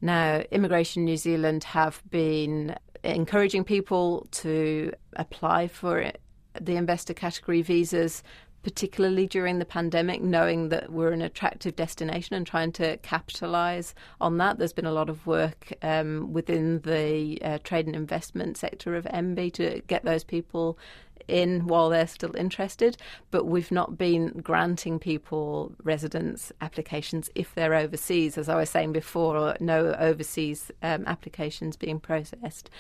Now, 0.02 0.44
Immigration 0.52 1.06
New 1.06 1.18
Zealand 1.18 1.63
have 1.65 2.04
been 2.10 2.76
encouraging 3.04 3.63
people 3.63 4.28
to 4.32 4.91
apply 5.15 5.68
for 5.68 6.12
the 6.60 6.76
investor 6.76 7.13
category 7.13 7.62
visas 7.62 8.24
particularly 8.65 9.28
during 9.28 9.60
the 9.60 9.65
pandemic, 9.65 10.23
knowing 10.23 10.69
that 10.69 10.91
we're 10.91 11.12
an 11.12 11.21
attractive 11.21 11.75
destination 11.75 12.36
and 12.36 12.47
trying 12.47 12.71
to 12.71 12.97
capitalise 12.97 13.93
on 14.19 14.39
that. 14.39 14.58
There's 14.58 14.73
been 14.73 14.88
a 14.88 14.91
lot 14.91 15.08
of 15.08 15.28
work 15.28 15.71
um, 15.84 16.34
within 16.34 16.80
the 16.80 17.38
uh, 17.43 17.60
trade 17.63 17.86
and 17.86 17.95
investment 17.95 18.58
sector 18.58 18.95
of 18.95 19.06
MB 19.06 19.54
to 19.54 19.84
get 19.86 20.04
those 20.04 20.23
people 20.23 20.80
in 21.28 21.67
while 21.67 21.89
they're 21.89 22.08
still 22.08 22.36
interested, 22.36 22.97
but 23.30 23.45
we've 23.45 23.71
not 23.71 23.99
been 23.99 24.30
granting 24.30 24.97
people 24.97 25.71
residence 25.84 26.51
applications 26.60 27.30
if 27.36 27.54
they're 27.54 27.75
overseas. 27.75 28.36
As 28.36 28.49
I 28.49 28.56
was 28.56 28.71
saying 28.71 28.93
before, 28.93 29.56
no 29.60 29.93
overseas 29.99 30.71
um, 30.82 31.04
applications 31.06 31.78
being 31.78 31.99
processed. 31.99 32.71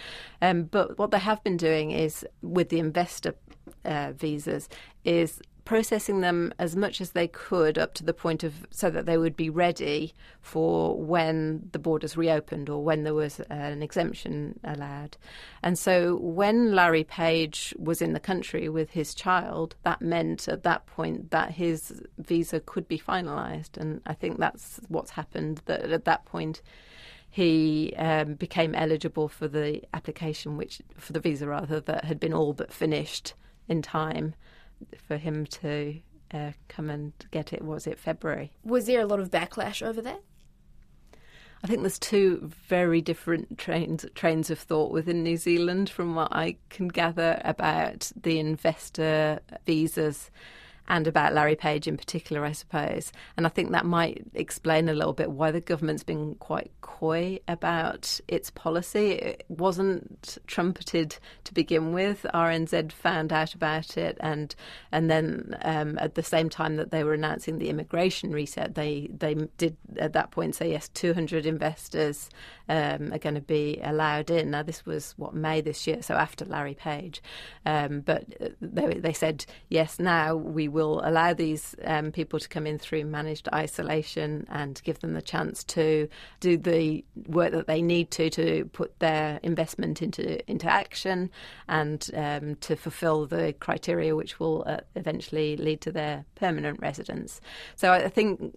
Um, 0.41 0.63
but 0.63 0.97
what 0.97 1.11
they 1.11 1.19
have 1.19 1.43
been 1.43 1.57
doing 1.57 1.91
is 1.91 2.25
with 2.41 2.69
the 2.69 2.79
investor 2.79 3.35
uh, 3.83 4.13
visas 4.13 4.67
is 5.03 5.41
processing 5.65 6.21
them 6.21 6.53
as 6.59 6.75
much 6.75 7.01
as 7.01 7.11
they 7.11 7.27
could 7.27 7.77
up 7.77 7.95
to 7.95 8.03
the 8.03 8.13
point 8.13 8.43
of 8.43 8.67
so 8.69 8.89
that 8.91 9.07
they 9.07 9.17
would 9.17 9.35
be 9.35 9.49
ready 9.49 10.13
for 10.39 10.95
when 10.95 11.67
the 11.71 11.79
borders 11.79 12.15
reopened 12.15 12.69
or 12.69 12.83
when 12.83 13.03
there 13.03 13.15
was 13.15 13.39
an 13.49 13.81
exemption 13.81 14.59
allowed. 14.63 15.17
And 15.63 15.77
so 15.77 16.17
when 16.17 16.75
Larry 16.75 17.03
Page 17.03 17.73
was 17.79 17.99
in 17.99 18.13
the 18.13 18.19
country 18.19 18.69
with 18.69 18.91
his 18.91 19.15
child, 19.15 19.75
that 19.81 20.01
meant 20.01 20.47
at 20.47 20.61
that 20.63 20.85
point 20.85 21.31
that 21.31 21.51
his 21.51 22.01
visa 22.19 22.59
could 22.59 22.87
be 22.87 22.99
finalised. 22.99 23.75
And 23.75 24.01
I 24.05 24.13
think 24.13 24.37
that's 24.37 24.79
what's 24.87 25.11
happened. 25.11 25.63
That 25.65 25.91
at 25.91 26.05
that 26.05 26.25
point 26.25 26.61
he 27.31 27.91
um, 27.97 28.35
became 28.35 28.75
eligible 28.75 29.27
for 29.27 29.47
the 29.47 29.81
application, 29.95 30.57
which 30.57 30.81
for 30.95 31.11
the 31.11 31.19
visa 31.19 31.47
rather, 31.47 31.79
that 31.81 32.05
had 32.05 32.19
been 32.19 32.33
all 32.33 32.53
but 32.53 32.71
finished 32.71 33.33
in 33.67 33.81
time 33.81 34.35
for 35.07 35.17
him 35.17 35.45
to 35.45 35.99
uh, 36.33 36.51
come 36.67 36.89
and 36.89 37.13
get 37.31 37.53
it. 37.53 37.61
Was 37.61 37.87
it 37.87 37.99
February? 37.99 38.51
Was 38.63 38.85
there 38.85 39.01
a 39.01 39.05
lot 39.05 39.19
of 39.19 39.31
backlash 39.31 39.85
over 39.85 40.01
that? 40.01 40.21
I 41.63 41.67
think 41.67 41.81
there's 41.81 41.97
two 41.97 42.51
very 42.67 43.01
different 43.01 43.57
trains 43.57 44.05
trains 44.13 44.51
of 44.51 44.59
thought 44.59 44.91
within 44.91 45.23
New 45.23 45.37
Zealand, 45.37 45.89
from 45.89 46.13
what 46.13 46.27
I 46.31 46.57
can 46.69 46.87
gather 46.87 47.41
about 47.43 48.11
the 48.21 48.39
investor 48.39 49.39
visas 49.65 50.29
and 50.87 51.07
about 51.07 51.33
Larry 51.33 51.55
Page 51.55 51.87
in 51.87 51.97
particular, 51.97 52.45
I 52.45 52.51
suppose. 52.51 53.11
And 53.37 53.45
I 53.45 53.49
think 53.49 53.71
that 53.71 53.85
might 53.85 54.23
explain 54.33 54.89
a 54.89 54.93
little 54.93 55.13
bit 55.13 55.31
why 55.31 55.51
the 55.51 55.61
government's 55.61 56.03
been 56.03 56.35
quite 56.35 56.71
coy 56.81 57.39
about 57.47 58.19
its 58.27 58.49
policy. 58.51 59.11
It 59.11 59.45
wasn't 59.47 60.37
trumpeted 60.47 61.17
to 61.45 61.53
begin 61.53 61.93
with. 61.93 62.25
RNZ 62.33 62.91
found 62.91 63.33
out 63.33 63.53
about 63.53 63.97
it, 63.97 64.17
and 64.19 64.55
and 64.91 65.09
then 65.09 65.57
um, 65.63 65.97
at 65.99 66.15
the 66.15 66.23
same 66.23 66.49
time 66.49 66.75
that 66.77 66.91
they 66.91 67.03
were 67.03 67.13
announcing 67.13 67.57
the 67.57 67.69
immigration 67.69 68.31
reset, 68.31 68.75
they 68.75 69.09
they 69.17 69.33
did 69.57 69.75
at 69.97 70.13
that 70.13 70.31
point 70.31 70.55
say 70.55 70.71
yes, 70.71 70.89
200 70.89 71.45
investors 71.45 72.29
um, 72.69 73.11
are 73.13 73.19
going 73.19 73.35
to 73.35 73.41
be 73.41 73.79
allowed 73.83 74.29
in. 74.29 74.51
Now 74.51 74.63
this 74.63 74.85
was 74.85 75.13
what 75.17 75.33
May 75.33 75.61
this 75.61 75.87
year, 75.87 76.01
so 76.01 76.15
after 76.15 76.45
Larry 76.45 76.75
Page, 76.75 77.21
um, 77.65 78.01
but 78.01 78.25
they 78.61 78.99
they 78.99 79.13
said 79.13 79.45
yes. 79.69 79.99
Now 79.99 80.35
we 80.35 80.67
will 80.75 81.01
allow 81.03 81.33
these 81.33 81.73
um, 81.85 82.11
people 82.11 82.37
to 82.37 82.49
come 82.49 82.67
in 82.67 82.77
through 82.77 83.05
managed 83.05 83.47
isolation 83.53 84.45
and 84.49 84.81
give 84.83 84.99
them 84.99 85.13
the 85.13 85.21
chance 85.21 85.63
to 85.63 86.07
do 86.41 86.57
the 86.57 87.03
work 87.27 87.53
that 87.53 87.65
they 87.65 87.81
need 87.81 88.11
to 88.11 88.29
to 88.29 88.65
put 88.73 88.99
their 88.99 89.39
investment 89.41 90.01
into 90.01 90.47
into 90.51 90.69
action 90.69 91.31
and 91.69 92.11
um, 92.13 92.55
to 92.55 92.75
fulfil 92.75 93.25
the 93.25 93.53
criteria 93.53 94.15
which 94.15 94.39
will 94.39 94.63
uh, 94.67 94.77
eventually 94.95 95.55
lead 95.55 95.79
to 95.79 95.91
their 95.91 96.25
permanent 96.35 96.79
residence. 96.81 97.39
So 97.75 97.93
I 97.93 98.09
think 98.09 98.53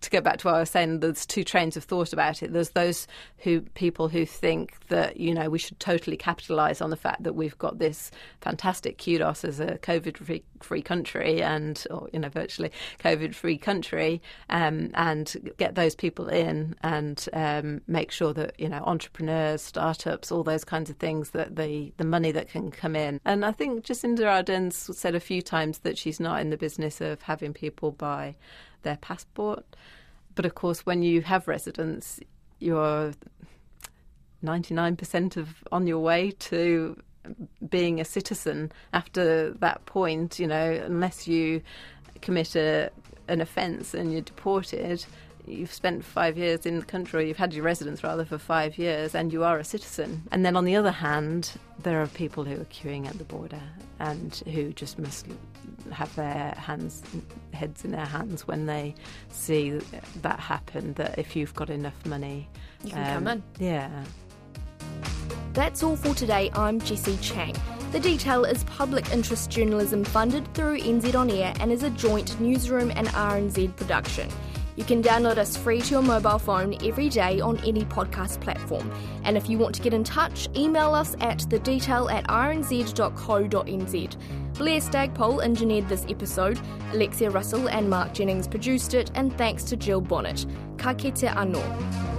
to 0.00 0.10
go 0.10 0.20
back 0.20 0.38
to 0.38 0.46
what 0.46 0.54
I 0.54 0.60
was 0.60 0.70
saying, 0.70 1.00
there's 1.00 1.26
two 1.26 1.42
trains 1.42 1.76
of 1.76 1.84
thought 1.84 2.12
about 2.12 2.42
it. 2.42 2.52
There's 2.52 2.70
those 2.70 3.08
who 3.38 3.62
people 3.62 4.08
who 4.08 4.24
think 4.24 4.86
that 4.88 5.18
you 5.18 5.34
know 5.34 5.50
we 5.50 5.58
should 5.58 5.80
totally 5.80 6.16
capitalise 6.16 6.80
on 6.80 6.90
the 6.90 6.96
fact 6.96 7.24
that 7.24 7.34
we've 7.34 7.58
got 7.58 7.78
this 7.78 8.12
fantastic 8.40 9.02
kudos 9.02 9.44
as 9.44 9.58
a 9.58 9.78
COVID 9.78 10.20
free 10.66 10.82
country 10.82 11.42
and 11.42 11.86
or 11.90 12.08
you 12.12 12.18
know 12.18 12.28
virtually 12.28 12.70
COVID 12.98 13.34
free 13.34 13.58
country, 13.58 14.20
um, 14.50 14.90
and 14.94 15.52
get 15.56 15.74
those 15.74 15.94
people 15.94 16.28
in 16.28 16.74
and 16.82 17.28
um, 17.32 17.80
make 17.86 18.10
sure 18.10 18.32
that 18.34 18.58
you 18.58 18.68
know 18.68 18.82
entrepreneurs, 18.84 19.62
startups, 19.62 20.30
all 20.30 20.42
those 20.42 20.64
kinds 20.64 20.90
of 20.90 20.96
things 20.96 21.30
that 21.30 21.56
the 21.56 21.92
the 21.96 22.04
money 22.04 22.32
that 22.32 22.48
can 22.48 22.70
come 22.70 22.96
in. 22.96 23.20
And 23.24 23.44
I 23.44 23.52
think 23.52 23.84
Jacinda 23.84 24.26
Ardern's 24.26 24.76
said 24.96 25.14
a 25.14 25.20
few 25.20 25.42
times 25.42 25.78
that 25.80 25.96
she's 25.96 26.20
not 26.20 26.40
in 26.40 26.50
the 26.50 26.56
business 26.56 27.00
of 27.00 27.22
having 27.22 27.52
people 27.52 27.92
buy 27.92 28.36
their 28.82 28.96
passport. 28.96 29.64
But 30.34 30.44
of 30.44 30.54
course, 30.54 30.84
when 30.84 31.02
you 31.02 31.22
have 31.22 31.48
residence, 31.48 32.20
you're 32.58 33.12
99% 34.44 35.36
of 35.36 35.64
on 35.72 35.86
your 35.86 35.98
way 35.98 36.30
to 36.30 36.96
being 37.68 38.00
a 38.00 38.04
citizen 38.04 38.72
after 38.92 39.52
that 39.52 39.84
point, 39.86 40.38
you 40.38 40.46
know, 40.46 40.70
unless 40.84 41.26
you 41.26 41.62
commit 42.22 42.56
a, 42.56 42.90
an 43.28 43.40
offence 43.40 43.94
and 43.94 44.12
you're 44.12 44.22
deported, 44.22 45.04
you've 45.46 45.72
spent 45.72 46.04
five 46.04 46.36
years 46.36 46.66
in 46.66 46.78
the 46.80 46.84
country, 46.84 47.22
or 47.22 47.26
you've 47.26 47.36
had 47.36 47.54
your 47.54 47.64
residence 47.64 48.02
rather 48.02 48.24
for 48.24 48.38
five 48.38 48.78
years, 48.78 49.14
and 49.14 49.32
you 49.32 49.44
are 49.44 49.58
a 49.58 49.64
citizen. 49.64 50.22
And 50.32 50.44
then 50.44 50.56
on 50.56 50.64
the 50.64 50.76
other 50.76 50.90
hand, 50.90 51.52
there 51.82 52.02
are 52.02 52.06
people 52.08 52.44
who 52.44 52.60
are 52.60 52.64
queuing 52.66 53.06
at 53.06 53.18
the 53.18 53.24
border 53.24 53.62
and 54.00 54.34
who 54.52 54.72
just 54.72 54.98
must 54.98 55.26
have 55.92 56.14
their 56.16 56.52
hands, 56.56 57.02
heads 57.52 57.84
in 57.84 57.92
their 57.92 58.04
hands 58.06 58.46
when 58.46 58.66
they 58.66 58.94
see 59.30 59.78
that 60.22 60.40
happen. 60.40 60.94
That 60.94 61.18
if 61.18 61.36
you've 61.36 61.54
got 61.54 61.70
enough 61.70 62.04
money, 62.06 62.48
you 62.82 62.90
can 62.90 63.06
um, 63.06 63.24
come 63.24 63.28
in. 63.28 63.42
Yeah. 63.58 64.04
That's 65.56 65.82
all 65.82 65.96
for 65.96 66.14
today. 66.14 66.50
I'm 66.52 66.78
Jessie 66.78 67.16
Chiang. 67.22 67.56
The 67.90 67.98
Detail 67.98 68.44
is 68.44 68.62
public 68.64 69.10
interest 69.10 69.48
journalism 69.48 70.04
funded 70.04 70.52
through 70.52 70.80
NZ 70.80 71.14
On 71.14 71.30
Air 71.30 71.54
and 71.60 71.72
is 71.72 71.82
a 71.82 71.88
joint 71.88 72.38
newsroom 72.38 72.92
and 72.94 73.08
RNZ 73.08 73.74
production. 73.74 74.28
You 74.76 74.84
can 74.84 75.02
download 75.02 75.38
us 75.38 75.56
free 75.56 75.80
to 75.80 75.90
your 75.92 76.02
mobile 76.02 76.38
phone 76.38 76.76
every 76.84 77.08
day 77.08 77.40
on 77.40 77.56
any 77.64 77.86
podcast 77.86 78.38
platform. 78.42 78.92
And 79.24 79.34
if 79.34 79.48
you 79.48 79.56
want 79.56 79.74
to 79.76 79.80
get 79.80 79.94
in 79.94 80.04
touch, 80.04 80.46
email 80.54 80.94
us 80.94 81.16
at 81.20 81.40
thedetail 81.40 82.10
at 82.10 82.26
rnz.co.nz. 82.26 84.16
Blair 84.58 84.80
Stagpole 84.82 85.40
engineered 85.40 85.88
this 85.88 86.04
episode, 86.10 86.60
Alexia 86.92 87.30
Russell 87.30 87.70
and 87.70 87.88
Mark 87.88 88.12
Jennings 88.12 88.46
produced 88.46 88.92
it, 88.92 89.10
and 89.14 89.34
thanks 89.38 89.64
to 89.64 89.76
Gill 89.76 90.02
Bonnett. 90.02 90.44
Ka 90.76 90.92
kite 90.92 91.22
anō. 91.22 92.15